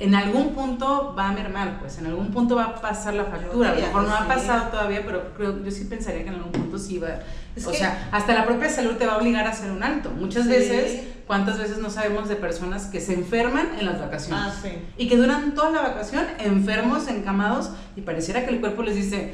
en 0.00 0.16
algún 0.16 0.54
punto 0.54 1.14
va 1.16 1.28
a 1.28 1.32
mermar, 1.32 1.78
pues, 1.78 1.98
en 1.98 2.06
algún 2.06 2.32
punto 2.32 2.56
va 2.56 2.64
a 2.64 2.80
pasar 2.80 3.14
la 3.14 3.26
factura. 3.26 3.70
A 3.70 3.74
lo 3.76 3.80
mejor 3.80 4.02
no 4.08 4.12
ha 4.16 4.26
pasado 4.26 4.70
todavía, 4.72 5.04
pero 5.06 5.34
creo, 5.36 5.62
yo 5.62 5.70
sí 5.70 5.84
pensaría 5.84 6.24
que 6.24 6.30
en 6.30 6.34
algún 6.34 6.50
punto 6.50 6.80
sí 6.80 6.98
va. 6.98 7.20
o 7.64 7.72
sea, 7.72 8.08
hasta 8.10 8.34
la 8.34 8.44
propia 8.44 8.68
salud 8.70 8.96
te 8.96 9.06
va 9.06 9.12
a 9.12 9.18
obligar 9.18 9.46
a 9.46 9.50
hacer 9.50 9.70
un 9.70 9.84
alto. 9.84 10.10
Muchas 10.10 10.48
veces, 10.48 11.04
¿cuántas 11.28 11.58
veces 11.58 11.78
no 11.78 11.90
sabemos 11.90 12.28
de 12.28 12.34
personas 12.34 12.86
que 12.86 13.00
se 13.00 13.14
enferman 13.14 13.78
en 13.78 13.86
las 13.86 14.00
vacaciones? 14.00 14.46
Ah, 14.46 14.52
sí. 14.60 14.70
Y 14.96 15.08
que 15.08 15.16
duran 15.16 15.54
toda 15.54 15.70
la 15.70 15.82
vacación 15.82 16.24
enfermos, 16.40 17.06
encamados, 17.06 17.70
y 17.94 18.00
pareciera 18.00 18.44
que 18.44 18.50
el 18.50 18.58
cuerpo 18.58 18.82
les 18.82 18.96
dice, 18.96 19.32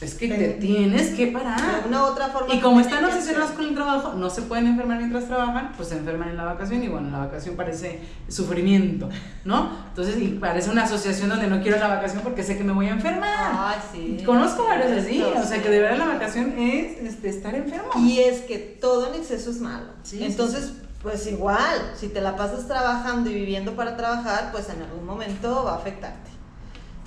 es 0.00 0.14
que 0.14 0.28
te 0.28 0.48
tienes 0.50 1.10
que 1.16 1.26
parar. 1.28 1.82
De 1.82 1.88
una 1.88 2.02
u 2.02 2.06
otra 2.06 2.28
forma. 2.28 2.54
Y 2.54 2.60
como 2.60 2.80
están 2.80 3.04
obsesionados 3.04 3.50
con 3.50 3.64
el 3.64 3.74
trabajo, 3.74 4.12
no 4.14 4.30
se 4.30 4.42
pueden 4.42 4.68
enfermar 4.68 4.98
mientras 4.98 5.26
trabajan, 5.26 5.72
pues 5.76 5.88
se 5.88 5.98
enferman 5.98 6.28
en 6.28 6.36
la 6.36 6.44
vacación 6.44 6.82
y 6.84 6.88
bueno, 6.88 7.10
la 7.10 7.18
vacación 7.18 7.56
parece 7.56 8.00
sufrimiento, 8.28 9.08
¿no? 9.44 9.70
Entonces, 9.88 10.16
y 10.22 10.28
parece 10.28 10.70
una 10.70 10.84
asociación 10.84 11.28
donde 11.30 11.48
no 11.48 11.60
quiero 11.62 11.78
la 11.78 11.88
vacación 11.88 12.22
porque 12.22 12.44
sé 12.44 12.56
que 12.56 12.62
me 12.62 12.72
voy 12.72 12.86
a 12.86 12.90
enfermar. 12.90 13.50
Ay, 13.52 13.78
sí. 13.92 14.22
Conozco 14.24 14.64
varios 14.64 15.04
así, 15.04 15.20
o 15.22 15.44
sea, 15.44 15.60
que 15.60 15.68
de 15.68 15.80
verdad 15.80 15.98
la 15.98 16.06
vacación 16.06 16.56
es 16.58 16.98
este, 17.02 17.28
estar 17.28 17.54
enfermo. 17.54 17.90
Y 17.98 18.20
es 18.20 18.42
que 18.42 18.58
todo 18.58 19.12
en 19.12 19.20
exceso 19.20 19.50
es 19.50 19.60
malo. 19.60 19.86
Entonces, 20.12 20.74
pues 21.02 21.26
igual, 21.26 21.92
si 21.96 22.08
te 22.08 22.20
la 22.20 22.36
pasas 22.36 22.68
trabajando 22.68 23.30
y 23.30 23.34
viviendo 23.34 23.74
para 23.74 23.96
trabajar, 23.96 24.50
pues 24.52 24.68
en 24.68 24.82
algún 24.82 25.04
momento 25.04 25.64
va 25.64 25.72
a 25.72 25.76
afectarte. 25.76 26.37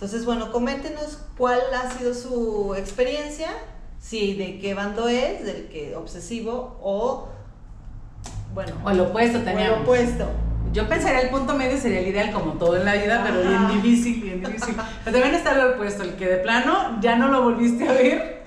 Entonces, 0.02 0.26
bueno, 0.26 0.52
coméntenos 0.52 1.20
cuál 1.38 1.60
ha 1.76 1.92
sido 1.92 2.16
su 2.16 2.74
experiencia, 2.76 3.50
si 4.00 4.34
de 4.34 4.58
qué 4.58 4.74
bando 4.74 5.08
es, 5.08 5.46
del 5.46 5.68
que 5.68 5.96
obsesivo 5.96 6.80
o 6.82 7.30
bueno. 8.52 8.72
O 8.84 8.92
lo 8.94 9.04
opuesto 9.04 9.42
también. 9.42 9.70
O 9.70 9.76
lo 9.76 9.82
opuesto. 9.84 10.28
Yo 10.74 10.90
pensaría 10.90 11.20
el 11.20 11.30
punto 11.30 11.54
medio 11.56 11.78
sería 11.78 12.00
el 12.00 12.08
ideal 12.08 12.32
como 12.32 12.54
todo 12.54 12.78
en 12.78 12.86
la 12.86 12.96
vida, 12.96 13.24
pero 13.24 13.48
bien 13.48 13.68
difícil, 13.80 14.24
bien 14.24 14.42
difícil. 14.42 14.76
Pero 15.06 15.20
también 15.20 15.36
está 15.36 15.54
lo 15.54 15.76
opuesto, 15.76 16.02
el 16.02 16.16
que 16.16 16.26
de 16.26 16.38
plano 16.38 17.00
ya 17.00 17.16
no 17.16 17.28
lo 17.28 17.44
volviste 17.44 17.88
a 17.88 17.92
ver, 17.92 18.44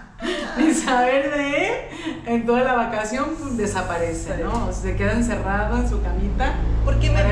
ni 0.56 0.72
saber 0.72 1.36
de 1.36 1.68
él, 1.68 1.74
en 2.24 2.46
toda 2.46 2.62
la 2.62 2.72
vacación 2.72 3.36
pues, 3.38 3.58
desaparece, 3.58 4.38
¿no? 4.42 4.68
O 4.68 4.72
sea, 4.72 4.92
se 4.92 4.96
queda 4.96 5.12
encerrado 5.12 5.76
en 5.76 5.86
su 5.86 6.00
camita. 6.00 6.54
Porque 6.82 7.10
me, 7.10 7.22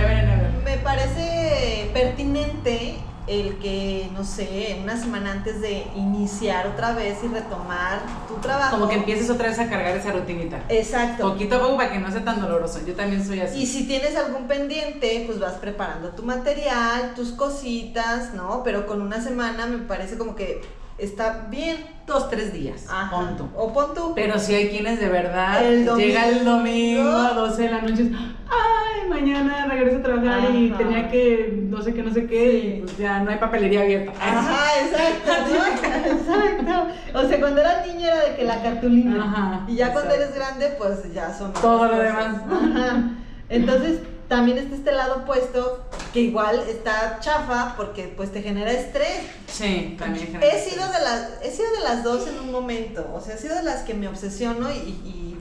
me 0.62 0.76
parece 0.76 1.90
pertinente 1.94 2.98
el 3.26 3.58
que, 3.58 4.08
no 4.12 4.24
sé, 4.24 4.78
una 4.82 4.96
semana 4.96 5.32
antes 5.32 5.60
de 5.60 5.86
iniciar 5.94 6.66
otra 6.66 6.92
vez 6.92 7.18
y 7.22 7.28
retomar 7.28 8.00
tu 8.26 8.34
trabajo. 8.36 8.76
Como 8.76 8.88
que 8.88 8.96
empieces 8.96 9.30
otra 9.30 9.48
vez 9.48 9.58
a 9.58 9.68
cargar 9.68 9.96
esa 9.96 10.12
rutinita. 10.12 10.64
Exacto. 10.68 11.30
Poquito 11.30 11.56
a 11.56 11.60
poco 11.60 11.76
para 11.76 11.92
que 11.92 11.98
no 11.98 12.10
sea 12.10 12.24
tan 12.24 12.40
doloroso. 12.40 12.80
Yo 12.86 12.94
también 12.94 13.24
soy 13.24 13.40
así. 13.40 13.62
Y 13.62 13.66
si 13.66 13.86
tienes 13.86 14.16
algún 14.16 14.48
pendiente, 14.48 15.22
pues 15.26 15.38
vas 15.38 15.54
preparando 15.54 16.10
tu 16.10 16.24
material, 16.24 17.14
tus 17.14 17.32
cositas, 17.32 18.34
¿no? 18.34 18.62
Pero 18.64 18.86
con 18.86 19.00
una 19.00 19.22
semana 19.22 19.66
me 19.66 19.78
parece 19.78 20.18
como 20.18 20.34
que 20.34 20.62
está 21.02 21.46
bien. 21.50 21.76
Dos, 22.06 22.28
tres 22.28 22.52
días. 22.52 22.86
Ajá. 22.90 23.36
O 23.56 23.72
pon 23.72 23.94
tú. 23.94 24.12
Pero 24.14 24.38
si 24.38 24.54
hay 24.54 24.70
quienes 24.70 24.98
de 24.98 25.08
verdad 25.08 25.60
llega 25.96 26.28
el 26.28 26.44
domingo 26.44 27.08
a 27.08 27.32
12 27.32 27.62
de 27.62 27.70
la 27.70 27.80
noche, 27.80 28.10
ay, 28.48 29.08
mañana 29.08 29.66
regreso 29.66 29.98
a 29.98 30.02
trabajar 30.02 30.54
y 30.54 30.70
tenía 30.70 31.08
que 31.08 31.54
no 31.68 31.80
sé 31.80 31.94
qué, 31.94 32.02
no 32.02 32.12
sé 32.12 32.26
qué, 32.26 32.58
y 32.58 32.80
pues 32.80 32.98
ya 32.98 33.20
no 33.20 33.30
hay 33.30 33.38
papelería 33.38 33.82
abierta. 33.82 34.12
Ajá, 34.20 34.80
exacto, 34.80 35.32
exacto. 36.10 37.18
O 37.18 37.28
sea, 37.28 37.40
cuando 37.40 37.60
era 37.60 37.86
niño 37.86 38.08
era 38.08 38.28
de 38.28 38.36
que 38.36 38.44
la 38.44 38.62
cartulina. 38.62 39.24
Ajá. 39.24 39.64
Y 39.68 39.76
ya 39.76 39.92
cuando 39.92 40.14
eres 40.14 40.34
grande, 40.34 40.74
pues 40.78 41.14
ya 41.14 41.32
son. 41.32 41.52
Todo 41.52 41.86
lo 41.86 41.98
demás. 41.98 42.36
Ajá. 42.50 43.10
Entonces, 43.48 44.00
también 44.32 44.56
está 44.56 44.76
este 44.76 44.92
lado 44.92 45.16
opuesto 45.24 45.84
que 46.14 46.20
igual 46.20 46.58
está 46.66 47.18
chafa 47.20 47.74
porque 47.76 48.04
pues 48.16 48.32
te 48.32 48.40
genera 48.40 48.72
estrés. 48.72 49.26
Sí, 49.46 49.94
también 49.98 50.28
genera 50.28 50.46
he 50.46 50.58
sido 50.58 50.90
de 50.90 51.00
las 51.00 51.32
He 51.42 51.50
sido 51.50 51.70
de 51.72 51.80
las 51.80 52.02
dos 52.02 52.26
en 52.26 52.38
un 52.38 52.50
momento, 52.50 53.10
o 53.14 53.20
sea, 53.20 53.34
he 53.34 53.38
sido 53.38 53.56
de 53.56 53.62
las 53.62 53.82
que 53.82 53.92
me 53.92 54.08
obsesiono 54.08 54.70
y, 54.72 55.36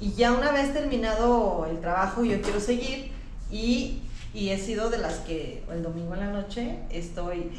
y, 0.00 0.14
ya 0.16 0.32
una 0.32 0.50
vez 0.50 0.72
terminado 0.72 1.66
el 1.70 1.80
trabajo 1.80 2.24
yo 2.24 2.42
quiero 2.42 2.60
seguir 2.60 3.12
y, 3.52 4.02
y 4.34 4.50
he 4.50 4.58
sido 4.58 4.90
de 4.90 4.98
las 4.98 5.14
que 5.20 5.62
el 5.72 5.84
domingo 5.84 6.14
en 6.14 6.20
la 6.20 6.30
noche 6.30 6.80
estoy, 6.90 7.52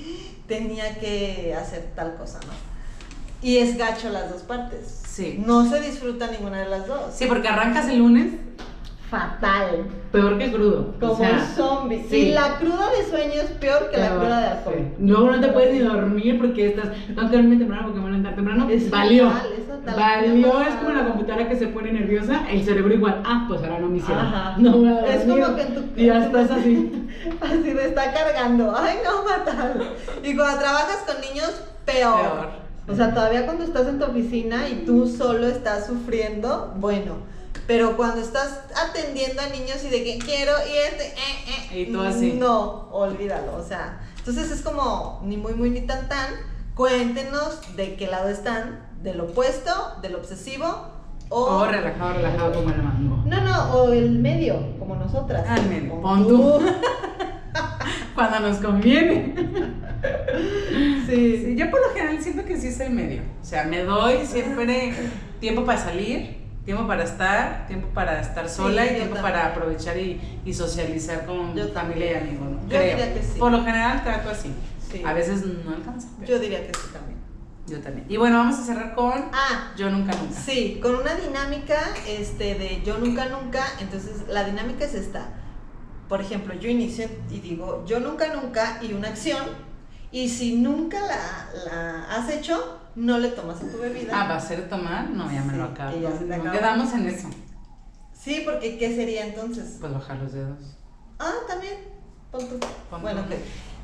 tenía 0.46 1.00
que 1.00 1.56
hacer 1.58 1.94
tal 1.96 2.18
cosa, 2.18 2.40
¿no? 2.42 2.54
Y 3.42 3.60
es 3.60 3.78
gacho 3.78 4.10
las 4.10 4.30
dos 4.30 4.42
partes. 4.42 5.02
Sí. 5.08 5.42
No 5.44 5.70
se 5.70 5.80
disfruta 5.80 6.30
ninguna 6.30 6.60
de 6.60 6.70
las 6.70 6.86
dos. 6.86 7.16
Sí, 7.16 7.28
porque 7.28 7.48
arrancas 7.48 7.88
el 7.88 8.00
lunes 8.00 8.34
fatal. 9.10 9.86
Peor 10.12 10.38
que 10.38 10.52
crudo. 10.52 10.94
Como 11.00 11.14
un 11.14 11.40
zombie. 11.56 12.06
Sí. 12.10 12.16
Y 12.18 12.32
la 12.32 12.58
cruda 12.58 12.90
de 12.92 13.06
sueño 13.10 13.34
es 13.34 13.52
peor 13.52 13.90
que 13.90 13.98
la 13.98 14.10
cruda 14.12 14.40
de 14.40 14.48
alcohol. 14.48 14.76
Sí. 14.78 14.94
Luego 15.00 15.32
no 15.32 15.40
te 15.40 15.48
puedes 15.50 15.74
ni 15.74 15.80
dormir 15.80 16.40
porque 16.40 16.68
estás, 16.68 16.90
no 17.16 17.30
que 17.30 17.36
dormir 17.36 17.60
temprano 17.60 17.84
porque 17.84 18.00
me 18.00 18.06
van 18.06 18.14
a 18.14 18.18
entrar 18.18 18.36
temprano. 18.36 18.70
Es 18.70 18.90
valió. 18.90 19.32
valió, 19.86 20.62
es 20.62 20.76
como 20.76 20.92
la 20.92 21.08
computadora 21.08 21.48
que 21.48 21.56
se 21.56 21.68
pone 21.68 21.92
nerviosa, 21.92 22.50
el 22.50 22.64
cerebro 22.64 22.94
igual, 22.94 23.22
ah, 23.26 23.46
pues 23.48 23.62
ahora 23.62 23.80
no 23.80 23.90
me 23.90 23.98
hicieron. 23.98 24.26
Ajá. 24.26 24.56
No 24.58 24.72
voy 24.78 24.88
a 24.88 25.16
Es 25.16 25.24
como 25.24 25.56
que 25.56 25.62
en 25.62 25.76
tu 25.76 26.02
Y 26.02 26.06
ya 26.06 26.26
estás 26.26 26.52
así. 26.52 27.08
así 27.42 27.62
te 27.62 27.86
está 27.86 28.14
cargando. 28.14 28.74
Ay, 28.76 28.98
no, 29.04 29.24
matar. 29.24 29.80
Y 30.24 30.36
cuando 30.36 30.60
trabajas 30.60 31.04
con 31.06 31.22
niños, 31.22 31.62
peor. 31.86 32.22
peor. 32.22 32.66
O 32.88 32.96
sea, 32.96 33.14
todavía 33.14 33.46
cuando 33.46 33.64
estás 33.64 33.88
en 33.88 33.98
tu 33.98 34.06
oficina 34.06 34.70
y 34.70 34.86
tú 34.86 35.08
solo 35.08 35.48
estás 35.48 35.88
sufriendo, 35.88 36.74
bueno 36.78 37.36
pero 37.68 37.98
cuando 37.98 38.22
estás 38.22 38.60
atendiendo 38.76 39.42
a 39.42 39.48
niños 39.48 39.84
y 39.84 39.90
de 39.90 40.04
que 40.04 40.20
quiero 40.20 40.52
y 40.72 40.78
este, 40.78 41.08
eh, 41.08 41.70
eh, 41.72 41.80
y 41.82 41.92
tú 41.92 42.02
así. 42.02 42.34
No, 42.34 42.90
olvídalo. 42.92 43.56
O 43.56 43.64
sea, 43.64 44.02
entonces 44.18 44.52
es 44.52 44.62
como 44.62 45.22
ni 45.24 45.38
muy, 45.38 45.54
muy, 45.54 45.70
ni 45.70 45.82
tan, 45.82 46.08
tan. 46.08 46.34
Cuéntenos 46.76 47.76
de 47.76 47.96
qué 47.96 48.08
lado 48.08 48.30
están, 48.30 48.88
del 49.02 49.22
opuesto, 49.22 49.72
del 50.02 50.16
obsesivo 50.16 50.88
o. 51.30 51.42
O 51.42 51.66
relajado, 51.66 52.14
relajado 52.14 52.54
como 52.54 52.70
el 52.70 52.84
mango. 52.84 53.24
No, 53.26 53.42
no, 53.42 53.74
o 53.74 53.94
el 53.94 54.12
medio, 54.12 54.78
como 54.78 54.96
nosotras. 54.96 55.46
Al 55.48 55.68
medio. 55.68 56.02
Pon 56.02 56.28
tú. 56.28 56.60
Cuando 58.16 58.40
nos 58.42 58.58
conviene. 58.58 59.34
Sí. 61.08 61.38
sí. 61.44 61.56
Yo 61.58 61.72
por 61.72 61.82
lo 61.82 61.94
general 61.94 62.22
siento 62.22 62.46
que 62.46 62.58
sí 62.58 62.68
es 62.68 62.80
el 62.80 62.92
medio. 62.92 63.24
O 63.42 63.46
sea, 63.46 63.64
me 63.64 63.84
doy 63.84 64.26
siempre 64.26 64.94
tiempo 65.40 65.66
para 65.66 65.80
salir 65.80 66.45
tiempo 66.66 66.88
para 66.88 67.04
estar, 67.04 67.68
tiempo 67.68 67.88
para 67.90 68.20
estar 68.20 68.50
sola 68.50 68.86
y 68.86 68.96
tiempo 68.96 69.16
para 69.22 69.48
aprovechar 69.48 69.98
y, 69.98 70.20
y 70.44 70.54
socializar 70.54 71.26
con 71.26 71.56
familia 71.74 72.12
y 72.12 72.16
amigos. 72.16 72.50
¿no? 72.50 72.68
Yo 72.68 72.80
diría 72.80 73.14
que 73.14 73.22
sí. 73.22 73.40
Por 73.40 73.52
lo 73.52 73.64
general 73.64 74.04
trato 74.04 74.30
así. 74.30 74.54
A 75.06 75.14
veces 75.14 75.46
no 75.46 75.74
alcanza. 75.74 76.08
Yo 76.26 76.40
diría 76.40 76.66
que 76.66 76.74
sí 76.74 76.88
también. 76.92 77.20
Yo 77.68 77.80
también. 77.82 78.06
Y 78.10 78.18
bueno, 78.18 78.38
vamos 78.38 78.60
a 78.60 78.64
cerrar 78.64 78.96
con 78.96 79.14
ah, 79.34 79.74
Yo 79.76 79.90
Nunca 79.90 80.14
Nunca. 80.14 80.40
Sí, 80.40 80.80
con 80.82 80.96
una 80.96 81.16
dinámica 81.16 81.80
este, 82.08 82.56
de 82.56 82.82
Yo 82.84 82.98
Nunca 82.98 83.26
Nunca. 83.26 83.66
Entonces, 83.80 84.28
la 84.28 84.44
dinámica 84.44 84.86
es 84.86 84.94
esta. 84.94 85.30
Por 86.08 86.22
ejemplo, 86.22 86.54
yo 86.54 86.70
inicio 86.70 87.10
y 87.32 87.40
digo 87.40 87.84
Yo 87.86 88.00
Nunca 88.00 88.34
Nunca 88.34 88.80
y 88.82 88.94
una 88.94 89.10
acción. 89.10 89.46
Y 90.12 90.30
si 90.30 90.56
nunca 90.56 91.00
la, 91.02 91.50
la 91.66 92.16
has 92.16 92.30
hecho, 92.30 92.80
no 92.96 93.18
le 93.18 93.30
tomas 93.30 93.62
a 93.62 93.72
tu 93.72 93.78
bebida. 93.78 94.12
Ah, 94.14 94.28
¿va 94.28 94.36
a 94.36 94.40
ser 94.40 94.70
tomar? 94.70 95.10
No, 95.10 95.32
ya 95.32 95.44
me 95.44 95.58
lo 95.58 95.66
acabo. 95.66 95.98
No, 95.98 96.52
quedamos 96.52 96.94
en 96.94 97.08
eso. 97.08 97.30
Sí, 98.14 98.42
porque 98.46 98.78
¿qué 98.78 98.96
sería 98.96 99.28
entonces? 99.28 99.78
Pues 99.80 99.94
bajar 99.94 100.18
los 100.18 100.34
dedos. 100.34 100.60
Ah, 101.20 101.34
también. 101.48 101.76
bueno, 103.02 103.24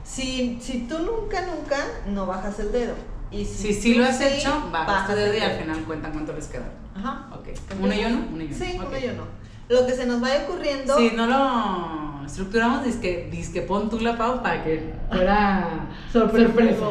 Si, 0.04 0.58
si 0.62 0.88
tú 0.88 1.00
nunca, 1.00 1.46
nunca 1.46 1.78
no 2.08 2.26
bajas 2.26 2.60
el 2.60 2.72
dedo. 2.72 2.96
Y 3.30 3.46
si, 3.46 3.74
sí 3.74 3.94
lo 3.94 4.06
has 4.06 4.20
hecho, 4.20 4.70
bajas 4.72 5.08
tu 5.08 5.16
dedo 5.16 5.34
y 5.34 5.40
al 5.40 5.58
final 5.58 5.84
cuentan 5.84 6.12
cuánto 6.12 6.34
les 6.34 6.48
queda. 6.48 6.70
Ajá. 6.96 7.30
Ok. 7.34 7.50
¿Uno 7.80 7.94
y 7.94 8.06
uno? 8.06 8.26
Uno 8.34 8.44
y 8.44 8.48
uno. 8.48 8.56
Sí, 8.56 8.78
uno 8.78 8.98
y 8.98 9.06
uno. 9.06 9.24
Lo 9.70 9.86
que 9.86 9.94
se 9.94 10.06
nos 10.06 10.20
vaya 10.20 10.44
ocurriendo. 10.44 10.98
Sí, 10.98 11.14
no 11.16 11.28
lo 11.28 12.11
estructuramos 12.32 12.86
disque, 12.86 13.28
disque 13.30 13.62
pon 13.62 13.90
tú 13.90 14.00
la 14.00 14.18
pausa 14.18 14.42
para 14.42 14.64
que 14.64 14.94
fuera 15.10 15.90
sorpresa. 16.14 16.86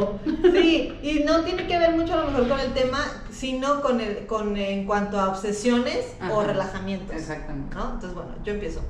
Sí, 0.53 0.99
y 1.03 1.25
no 1.25 1.41
tiene 1.41 1.67
que 1.67 1.79
ver 1.79 1.97
mucho 1.97 2.13
a 2.13 2.25
lo 2.25 2.31
mejor 2.31 2.49
con 2.49 2.61
el 2.61 2.75
tema, 2.75 2.99
sino 3.31 3.81
con 3.81 4.03
el, 4.03 4.27
con 4.27 4.55
en 4.59 4.87
cuanto 4.87 5.19
a 5.19 5.31
obsesiones 5.31 6.15
o 6.31 6.43
relajamientos. 6.43 7.17
Exactamente. 7.17 7.75
¿no? 7.75 7.85
Entonces, 7.85 8.15
bueno, 8.15 8.35
yo 8.45 8.53
empiezo. 8.53 8.83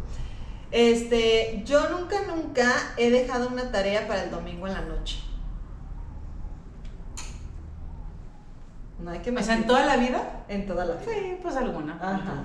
Este, 0.72 1.62
yo 1.64 1.88
nunca, 1.90 2.16
nunca 2.26 2.72
he 2.96 3.10
dejado 3.10 3.48
una 3.48 3.70
tarea 3.70 4.08
para 4.08 4.24
el 4.24 4.30
domingo 4.32 4.66
en 4.66 4.74
la 4.74 4.82
noche. 4.82 5.20
No 8.98 9.12
hay 9.12 9.20
que 9.20 9.30
O 9.30 9.42
sea, 9.42 9.54
¿en 9.54 9.66
toda 9.66 9.86
la 9.86 9.96
vida? 9.96 10.44
En 10.48 10.66
toda 10.66 10.84
la 10.84 10.94
vida. 10.96 11.12
Sí, 11.12 11.36
pues 11.40 11.56
alguna. 11.56 11.94
Ajá. 11.94 12.44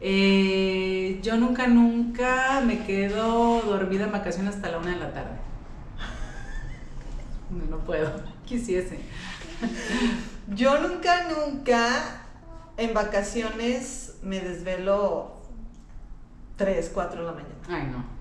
Eh, 0.00 1.18
yo 1.22 1.36
nunca, 1.36 1.66
nunca 1.66 2.62
me 2.64 2.84
quedo 2.84 3.60
dormida 3.62 4.04
en 4.04 4.12
vacaciones 4.12 4.54
hasta 4.54 4.70
la 4.70 4.78
una 4.78 4.90
de 4.90 4.96
la 4.96 5.12
tarde. 5.12 5.36
No, 7.50 7.64
no 7.76 7.84
puedo, 7.84 8.10
quisiese. 8.46 8.98
Yo 10.48 10.80
nunca, 10.80 11.26
nunca 11.28 12.22
en 12.76 12.94
vacaciones 12.94 14.18
me 14.22 14.40
desvelo 14.40 15.38
3, 16.56 16.90
4 16.94 17.20
de 17.20 17.26
la 17.26 17.32
mañana. 17.32 17.54
Ay, 17.68 17.90
no. 17.90 18.18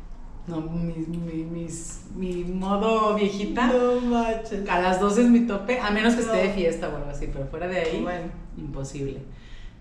No, 0.48 0.62
mi, 0.62 0.94
mi, 0.94 1.68
mi 2.16 2.44
modo 2.46 3.16
viejita. 3.16 3.68
No 3.68 4.00
manches. 4.00 4.68
A 4.70 4.80
las 4.80 5.00
12 5.02 5.24
es 5.24 5.30
mi 5.30 5.42
tope, 5.42 5.78
a 5.78 5.92
menos 5.92 6.16
que 6.16 6.22
esté 6.22 6.38
de 6.38 6.50
fiesta 6.54 6.88
o 6.88 6.96
algo 6.96 7.10
así, 7.10 7.30
pero 7.32 7.46
fuera 7.48 7.68
de 7.68 7.80
ahí, 7.80 8.02
bueno. 8.02 8.32
imposible. 8.58 9.22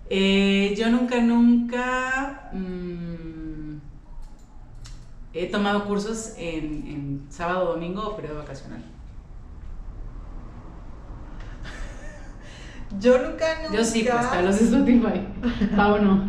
Eh, 0.08 0.74
yo 0.76 0.88
nunca, 0.88 1.20
nunca 1.20 2.50
mm, 2.52 3.78
he 5.32 5.46
tomado 5.46 5.84
cursos 5.86 6.34
en, 6.36 6.86
en 6.86 7.26
sábado, 7.28 7.72
domingo 7.72 8.08
o 8.08 8.16
periodo 8.16 8.38
vacacional. 8.38 8.80
Yo 13.00 13.18
nunca, 13.18 13.62
nunca. 13.62 13.76
Yo 13.76 13.84
sí, 13.84 14.06
pues 14.08 14.26
para 14.26 14.42
los 14.42 14.60
Spotify. 14.60 15.26
Pau 15.76 16.00
no. 16.00 16.24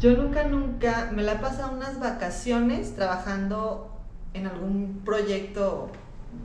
Yo 0.00 0.16
nunca, 0.16 0.44
nunca 0.44 1.10
me 1.14 1.22
la 1.22 1.34
he 1.34 1.38
pasado 1.38 1.76
unas 1.76 2.00
vacaciones 2.00 2.96
trabajando 2.96 3.90
en 4.32 4.46
algún 4.46 5.02
proyecto 5.04 5.90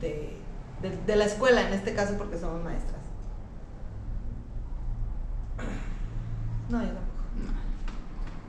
de, 0.01 0.35
de, 0.81 0.97
de 1.07 1.15
la 1.15 1.25
escuela, 1.25 1.65
en 1.65 1.73
este 1.73 1.95
caso 1.95 2.15
porque 2.17 2.37
somos 2.37 2.63
maestras. 2.63 2.98
No, 6.69 6.81
yo 6.81 6.87
tampoco. 6.87 7.09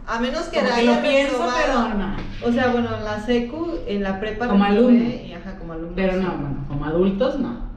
A 0.07 0.19
menos 0.19 0.43
que 0.47 0.59
era. 0.59 0.83
lo 0.83 1.03
pienso, 1.03 1.49
pero 1.57 1.95
no. 1.95 2.17
O 2.45 2.53
sea, 2.53 2.69
bueno, 2.73 2.97
en 2.97 3.05
la 3.05 3.21
secu, 3.21 3.79
en 3.87 4.03
la 4.03 4.19
prepa. 4.19 4.49
Como 4.49 4.65
alumno. 4.65 5.05
Y, 5.05 5.33
ajá, 5.33 5.59
como 5.59 5.73
alumno. 5.73 5.93
Pero 5.95 6.17
no, 6.17 6.31
bueno, 6.31 6.65
como 6.69 6.85
adultos 6.85 7.39
no. 7.39 7.71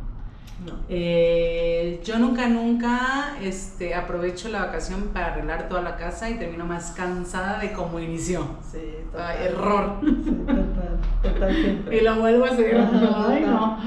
Eh, 0.89 2.01
yo 2.03 2.19
nunca, 2.19 2.47
nunca 2.47 3.35
este, 3.41 3.95
aprovecho 3.95 4.49
la 4.49 4.65
vacación 4.65 5.09
para 5.13 5.33
arreglar 5.33 5.67
toda 5.67 5.81
la 5.81 5.97
casa 5.97 6.29
y 6.29 6.35
termino 6.35 6.65
más 6.65 6.91
cansada 6.91 7.59
de 7.59 7.73
cómo 7.73 7.99
inició. 7.99 8.47
Sí, 8.71 8.79
total. 9.11 9.37
error. 9.41 9.99
total, 10.01 10.99
total 11.21 11.85
Y 11.91 12.01
lo 12.01 12.15
vuelvo 12.15 12.45
a 12.45 12.49
hacer. 12.49 12.77
Ay, 12.77 13.43
no. 13.45 13.77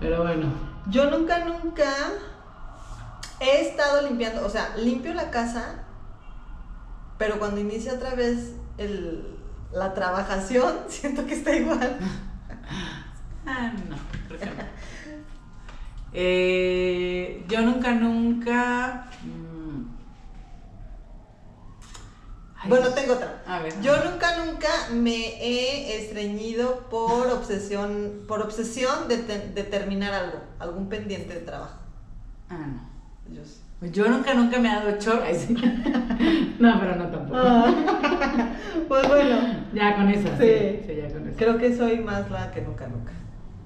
Pero 0.00 0.22
bueno. 0.22 0.46
Yo 0.90 1.10
nunca, 1.10 1.44
nunca 1.44 1.90
he 3.40 3.60
estado 3.62 4.02
limpiando, 4.08 4.44
o 4.44 4.48
sea, 4.48 4.74
limpio 4.76 5.14
la 5.14 5.30
casa, 5.30 5.85
pero 7.18 7.38
cuando 7.38 7.60
inicia 7.60 7.94
otra 7.94 8.14
vez 8.14 8.52
el, 8.78 9.38
la 9.72 9.94
trabajación, 9.94 10.76
siento 10.88 11.26
que 11.26 11.34
está 11.34 11.54
igual. 11.54 11.98
ah, 13.46 13.72
no, 13.88 13.96
creo 14.28 14.40
que 14.40 14.46
no. 14.46 14.52
Eh, 16.12 17.44
yo 17.48 17.60
nunca, 17.62 17.92
nunca. 17.92 19.10
Mm, 19.22 19.56
bueno, 22.68 22.88
tengo 22.88 23.12
otra. 23.14 23.42
A 23.46 23.60
ver. 23.60 23.80
Yo 23.80 24.02
nunca, 24.02 24.44
nunca 24.44 24.68
me 24.92 25.40
he 25.40 26.02
estreñido 26.02 26.88
por 26.88 27.28
obsesión, 27.28 28.24
por 28.26 28.40
obsesión 28.40 29.08
de, 29.08 29.18
de 29.18 29.62
terminar 29.62 30.14
algo, 30.14 30.40
algún 30.58 30.88
pendiente 30.88 31.34
de 31.34 31.40
trabajo. 31.40 31.78
Ah, 32.48 32.66
no. 32.66 32.96
Yo 33.28 33.42
Pues 33.42 33.60
yo 33.82 34.08
nunca, 34.08 34.34
nunca 34.34 34.58
me 34.58 34.68
he 34.68 34.74
dado 34.74 34.98
chorro. 34.98 35.22
no, 36.58 36.80
pero 36.80 36.96
no 36.96 37.06
tampoco. 37.08 37.34
Ah. 37.34 38.48
pues 38.88 39.08
bueno. 39.08 39.36
Ya 39.74 39.96
con 39.96 40.08
eso. 40.08 40.28
Sí. 40.38 40.80
sí. 40.86 40.96
ya 40.96 41.12
con 41.12 41.28
eso. 41.28 41.36
Creo 41.36 41.58
que 41.58 41.76
soy 41.76 41.98
más 41.98 42.30
la 42.30 42.50
que 42.50 42.62
nunca, 42.62 42.86
nunca. 42.86 43.12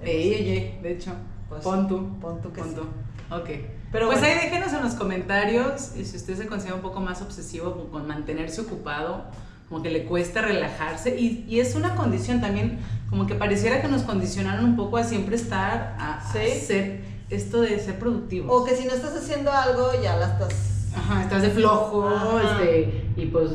Ey, 0.01 0.33
oye, 0.33 0.79
de 0.81 0.91
hecho. 0.91 1.13
Pues, 1.47 1.63
pon 1.63 1.87
tú. 1.87 2.19
Pon 2.19 2.41
tú 2.41 2.51
que 2.51 2.61
pon 2.61 2.75
tú. 2.75 2.81
Ok. 3.29 3.49
Pero 3.91 4.07
pues 4.07 4.23
ahí 4.23 4.35
déjenos 4.35 4.71
en 4.73 4.83
los 4.83 4.93
comentarios 4.93 5.95
y 5.97 6.05
si 6.05 6.15
usted 6.15 6.37
se 6.37 6.47
considera 6.47 6.75
un 6.75 6.81
poco 6.81 7.01
más 7.01 7.21
obsesivo 7.21 7.89
con 7.91 8.07
mantenerse 8.07 8.61
ocupado, 8.61 9.25
como 9.67 9.83
que 9.83 9.89
le 9.89 10.05
cuesta 10.05 10.41
relajarse 10.41 11.17
y, 11.17 11.45
y, 11.47 11.59
es 11.59 11.75
una 11.75 11.95
condición 11.95 12.41
también, 12.41 12.79
como 13.09 13.27
que 13.27 13.35
pareciera 13.35 13.81
que 13.81 13.89
nos 13.89 14.03
condicionaron 14.03 14.63
un 14.63 14.75
poco 14.75 14.97
a 14.97 15.03
siempre 15.03 15.35
estar, 15.35 15.95
a, 15.99 16.21
ser 16.31 17.01
esto 17.31 17.61
de 17.61 17.79
ser 17.79 17.97
productivos. 17.97 18.51
O 18.51 18.63
que 18.65 18.75
si 18.75 18.85
no 18.85 18.93
estás 18.93 19.15
haciendo 19.15 19.51
algo 19.51 19.89
ya 20.01 20.17
la 20.17 20.33
estás... 20.33 20.53
Ajá, 20.93 21.23
estás 21.23 21.41
de 21.41 21.49
flojo, 21.51 22.09
este, 22.39 23.05
y 23.15 23.27
pues, 23.27 23.51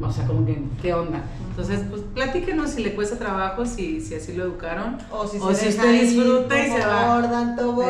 o 0.00 0.12
sea, 0.12 0.26
como 0.28 0.46
que, 0.46 0.62
¿qué 0.80 0.94
onda? 0.94 1.24
Entonces, 1.50 1.80
pues 1.90 2.02
platíquenos 2.14 2.70
si 2.70 2.84
le 2.84 2.94
cuesta 2.94 3.18
trabajo, 3.18 3.66
si, 3.66 4.00
si 4.00 4.14
así 4.14 4.32
lo 4.34 4.44
educaron. 4.44 4.96
O 5.10 5.26
si, 5.26 5.38
usted 5.38 6.00
disfruta 6.00 6.56
y 6.56 6.70
se 6.70 6.78
va. 6.78 7.20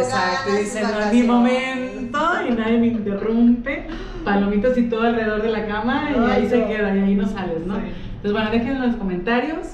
Exacto, 0.01 0.55
y 0.55 0.64
dice, 0.64 0.81
no 0.81 1.01
es 1.01 1.12
mi 1.12 1.23
momento 1.23 2.19
y 2.49 2.53
nadie 2.53 2.79
me 2.79 2.87
interrumpe. 2.87 3.87
Palomitas 4.25 4.79
y 4.79 4.88
todo 4.88 5.03
alrededor 5.03 5.43
de 5.43 5.51
la 5.51 5.67
cama 5.67 6.11
y 6.11 6.31
ahí 6.31 6.49
se 6.49 6.64
queda 6.64 6.97
y 6.97 7.01
ahí 7.01 7.14
no 7.14 7.29
sales, 7.29 7.67
¿no? 7.67 7.77
Entonces, 7.77 8.33
bueno, 8.33 8.51
déjenlo 8.51 8.85
en 8.85 8.93
los 8.93 8.97
comentarios. 8.97 9.67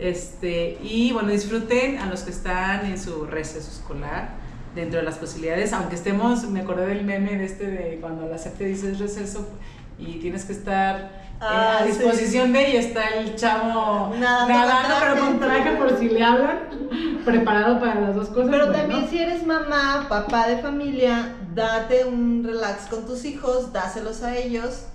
Este, 0.00 0.76
y 0.82 1.12
bueno, 1.12 1.28
disfruten 1.28 1.98
a 1.98 2.06
los 2.06 2.22
que 2.22 2.30
están 2.30 2.84
en 2.84 2.98
su 2.98 3.26
receso 3.26 3.70
escolar 3.70 4.35
dentro 4.76 5.00
de 5.00 5.04
las 5.04 5.16
posibilidades, 5.16 5.72
aunque 5.72 5.96
estemos, 5.96 6.44
me 6.44 6.60
acordé 6.60 6.86
del 6.86 7.04
meme 7.04 7.36
de 7.36 7.44
este 7.46 7.66
de 7.66 7.98
cuando 8.00 8.28
la 8.28 8.38
SEP 8.38 8.58
te 8.58 8.64
dice 8.66 8.94
receso 8.94 9.48
y 9.98 10.18
tienes 10.20 10.44
que 10.44 10.52
estar 10.52 11.26
a 11.40 11.78
ah, 11.78 11.84
disposición 11.84 12.52
de 12.52 12.70
y 12.70 12.76
está 12.76 13.08
el 13.08 13.34
chavo 13.34 14.14
nadando, 14.18 14.94
pero 15.00 15.20
con 15.20 15.40
traje 15.40 15.76
por 15.76 15.98
si 15.98 16.08
le 16.08 16.22
hablan, 16.22 16.58
preparado 17.24 17.80
para 17.80 18.00
las 18.00 18.14
dos 18.14 18.28
cosas. 18.28 18.48
Pero 18.50 18.70
también 18.70 19.08
si 19.08 19.18
eres 19.18 19.44
mamá, 19.46 20.06
papá 20.08 20.48
de 20.48 20.58
familia, 20.58 21.34
date 21.54 22.04
un 22.04 22.44
relax 22.44 22.86
con 22.86 23.06
tus 23.06 23.24
hijos, 23.24 23.72
dáselos 23.72 24.22
a 24.22 24.36
ellos, 24.36 24.86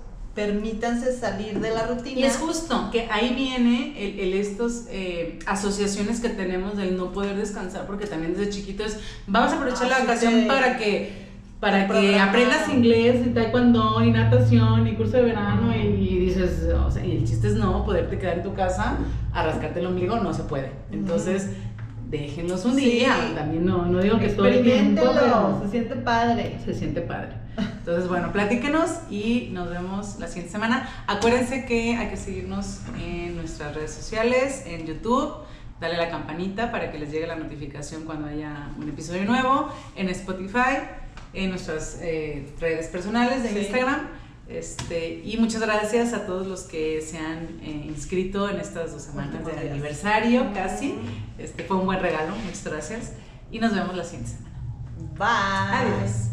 permítanse 0.46 1.14
salir 1.14 1.60
de 1.60 1.70
la 1.70 1.86
rutina. 1.86 2.20
Y 2.20 2.24
es 2.24 2.38
justo 2.38 2.90
que 2.92 3.08
ahí 3.12 3.34
viene 3.36 3.94
el, 3.98 4.20
el 4.20 4.34
estos 4.34 4.86
eh, 4.90 5.38
asociaciones 5.46 6.20
que 6.20 6.30
tenemos 6.30 6.78
del 6.78 6.98
no 6.98 7.12
poder 7.12 7.36
descansar, 7.36 7.86
porque 7.86 8.08
también 8.08 8.34
desde 8.34 8.50
chiquitos 8.50 8.98
vamos 9.28 9.52
a 9.52 9.56
aprovechar 9.58 9.88
la 9.88 10.00
vacación 10.00 10.48
para 10.48 10.78
que 10.78 11.32
para 11.60 11.88
que 11.88 12.18
aprendas 12.18 12.68
inglés 12.70 13.24
y 13.24 13.30
taekwondo 13.30 14.04
y 14.04 14.10
natación 14.10 14.88
y 14.88 14.96
curso 14.96 15.18
de 15.18 15.24
verano 15.26 15.76
y, 15.76 16.18
dices, 16.18 16.68
o 16.74 16.90
sea, 16.90 17.06
y 17.06 17.18
el 17.18 17.24
chiste 17.24 17.50
es 17.50 17.54
no, 17.54 17.86
poderte 17.86 18.18
quedar 18.18 18.38
en 18.38 18.44
tu 18.44 18.56
casa 18.56 18.98
a 19.32 19.44
rascarte 19.44 19.80
el 19.80 19.86
ombligo, 19.86 20.18
no 20.18 20.34
se 20.34 20.42
puede. 20.42 20.72
Entonces, 20.92 21.52
déjenlos 22.10 22.66
un 22.66 22.76
día, 22.76 23.16
también 23.36 23.64
no, 23.64 23.86
no 23.86 24.00
digo 24.00 24.18
que 24.18 24.30
todo 24.30 24.48
el 24.48 24.64
tiempo, 24.64 25.04
se 25.62 25.70
siente 25.70 25.96
padre. 25.98 26.58
Se 26.66 26.74
siente 26.74 27.02
padre. 27.02 27.41
Entonces, 27.62 28.08
bueno, 28.08 28.32
platíquenos 28.32 28.90
y 29.10 29.50
nos 29.52 29.70
vemos 29.70 30.20
la 30.20 30.28
siguiente 30.28 30.52
semana. 30.52 30.90
Acuérdense 31.08 31.66
que 31.66 31.96
hay 31.96 32.10
que 32.10 32.18
seguirnos 32.18 32.80
en 33.00 33.36
nuestras 33.36 33.76
redes 33.76 33.92
sociales, 33.92 34.64
en 34.66 34.86
YouTube 34.86 35.34
dale 35.80 35.96
a 35.96 35.98
la 35.98 36.10
campanita 36.12 36.72
para 36.72 36.92
que 36.92 37.00
les 37.00 37.12
llegue 37.12 37.26
la 37.26 37.36
notificación 37.36 38.04
cuando 38.06 38.28
haya 38.28 38.70
un 38.78 38.88
episodio 38.88 39.26
nuevo, 39.26 39.68
en 39.96 40.10
Spotify 40.10 40.78
en 41.34 41.50
nuestras 41.50 42.00
eh, 42.02 42.54
redes 42.60 42.88
personales 42.88 43.44
de 43.44 43.60
Instagram. 43.60 44.08
Este, 44.48 45.22
y 45.24 45.38
muchas 45.38 45.62
gracias 45.62 46.14
a 46.14 46.26
todos 46.26 46.46
los 46.46 46.64
que 46.64 47.02
se 47.02 47.18
han 47.18 47.60
eh, 47.62 47.86
inscrito 47.88 48.50
en 48.50 48.60
estas 48.60 48.92
dos 48.92 49.02
semanas 49.02 49.46
de 49.46 49.70
aniversario 49.70 50.52
casi. 50.54 50.96
Este 51.38 51.64
fue 51.64 51.78
un 51.78 51.86
buen 51.86 52.00
regalo, 52.00 52.36
muchas 52.36 52.66
gracias. 52.66 53.14
Y 53.50 53.60
nos 53.60 53.74
vemos 53.74 53.96
la 53.96 54.04
siguiente 54.04 54.32
semana. 54.32 54.58
Bye. 55.18 55.94
Adiós. 55.94 56.31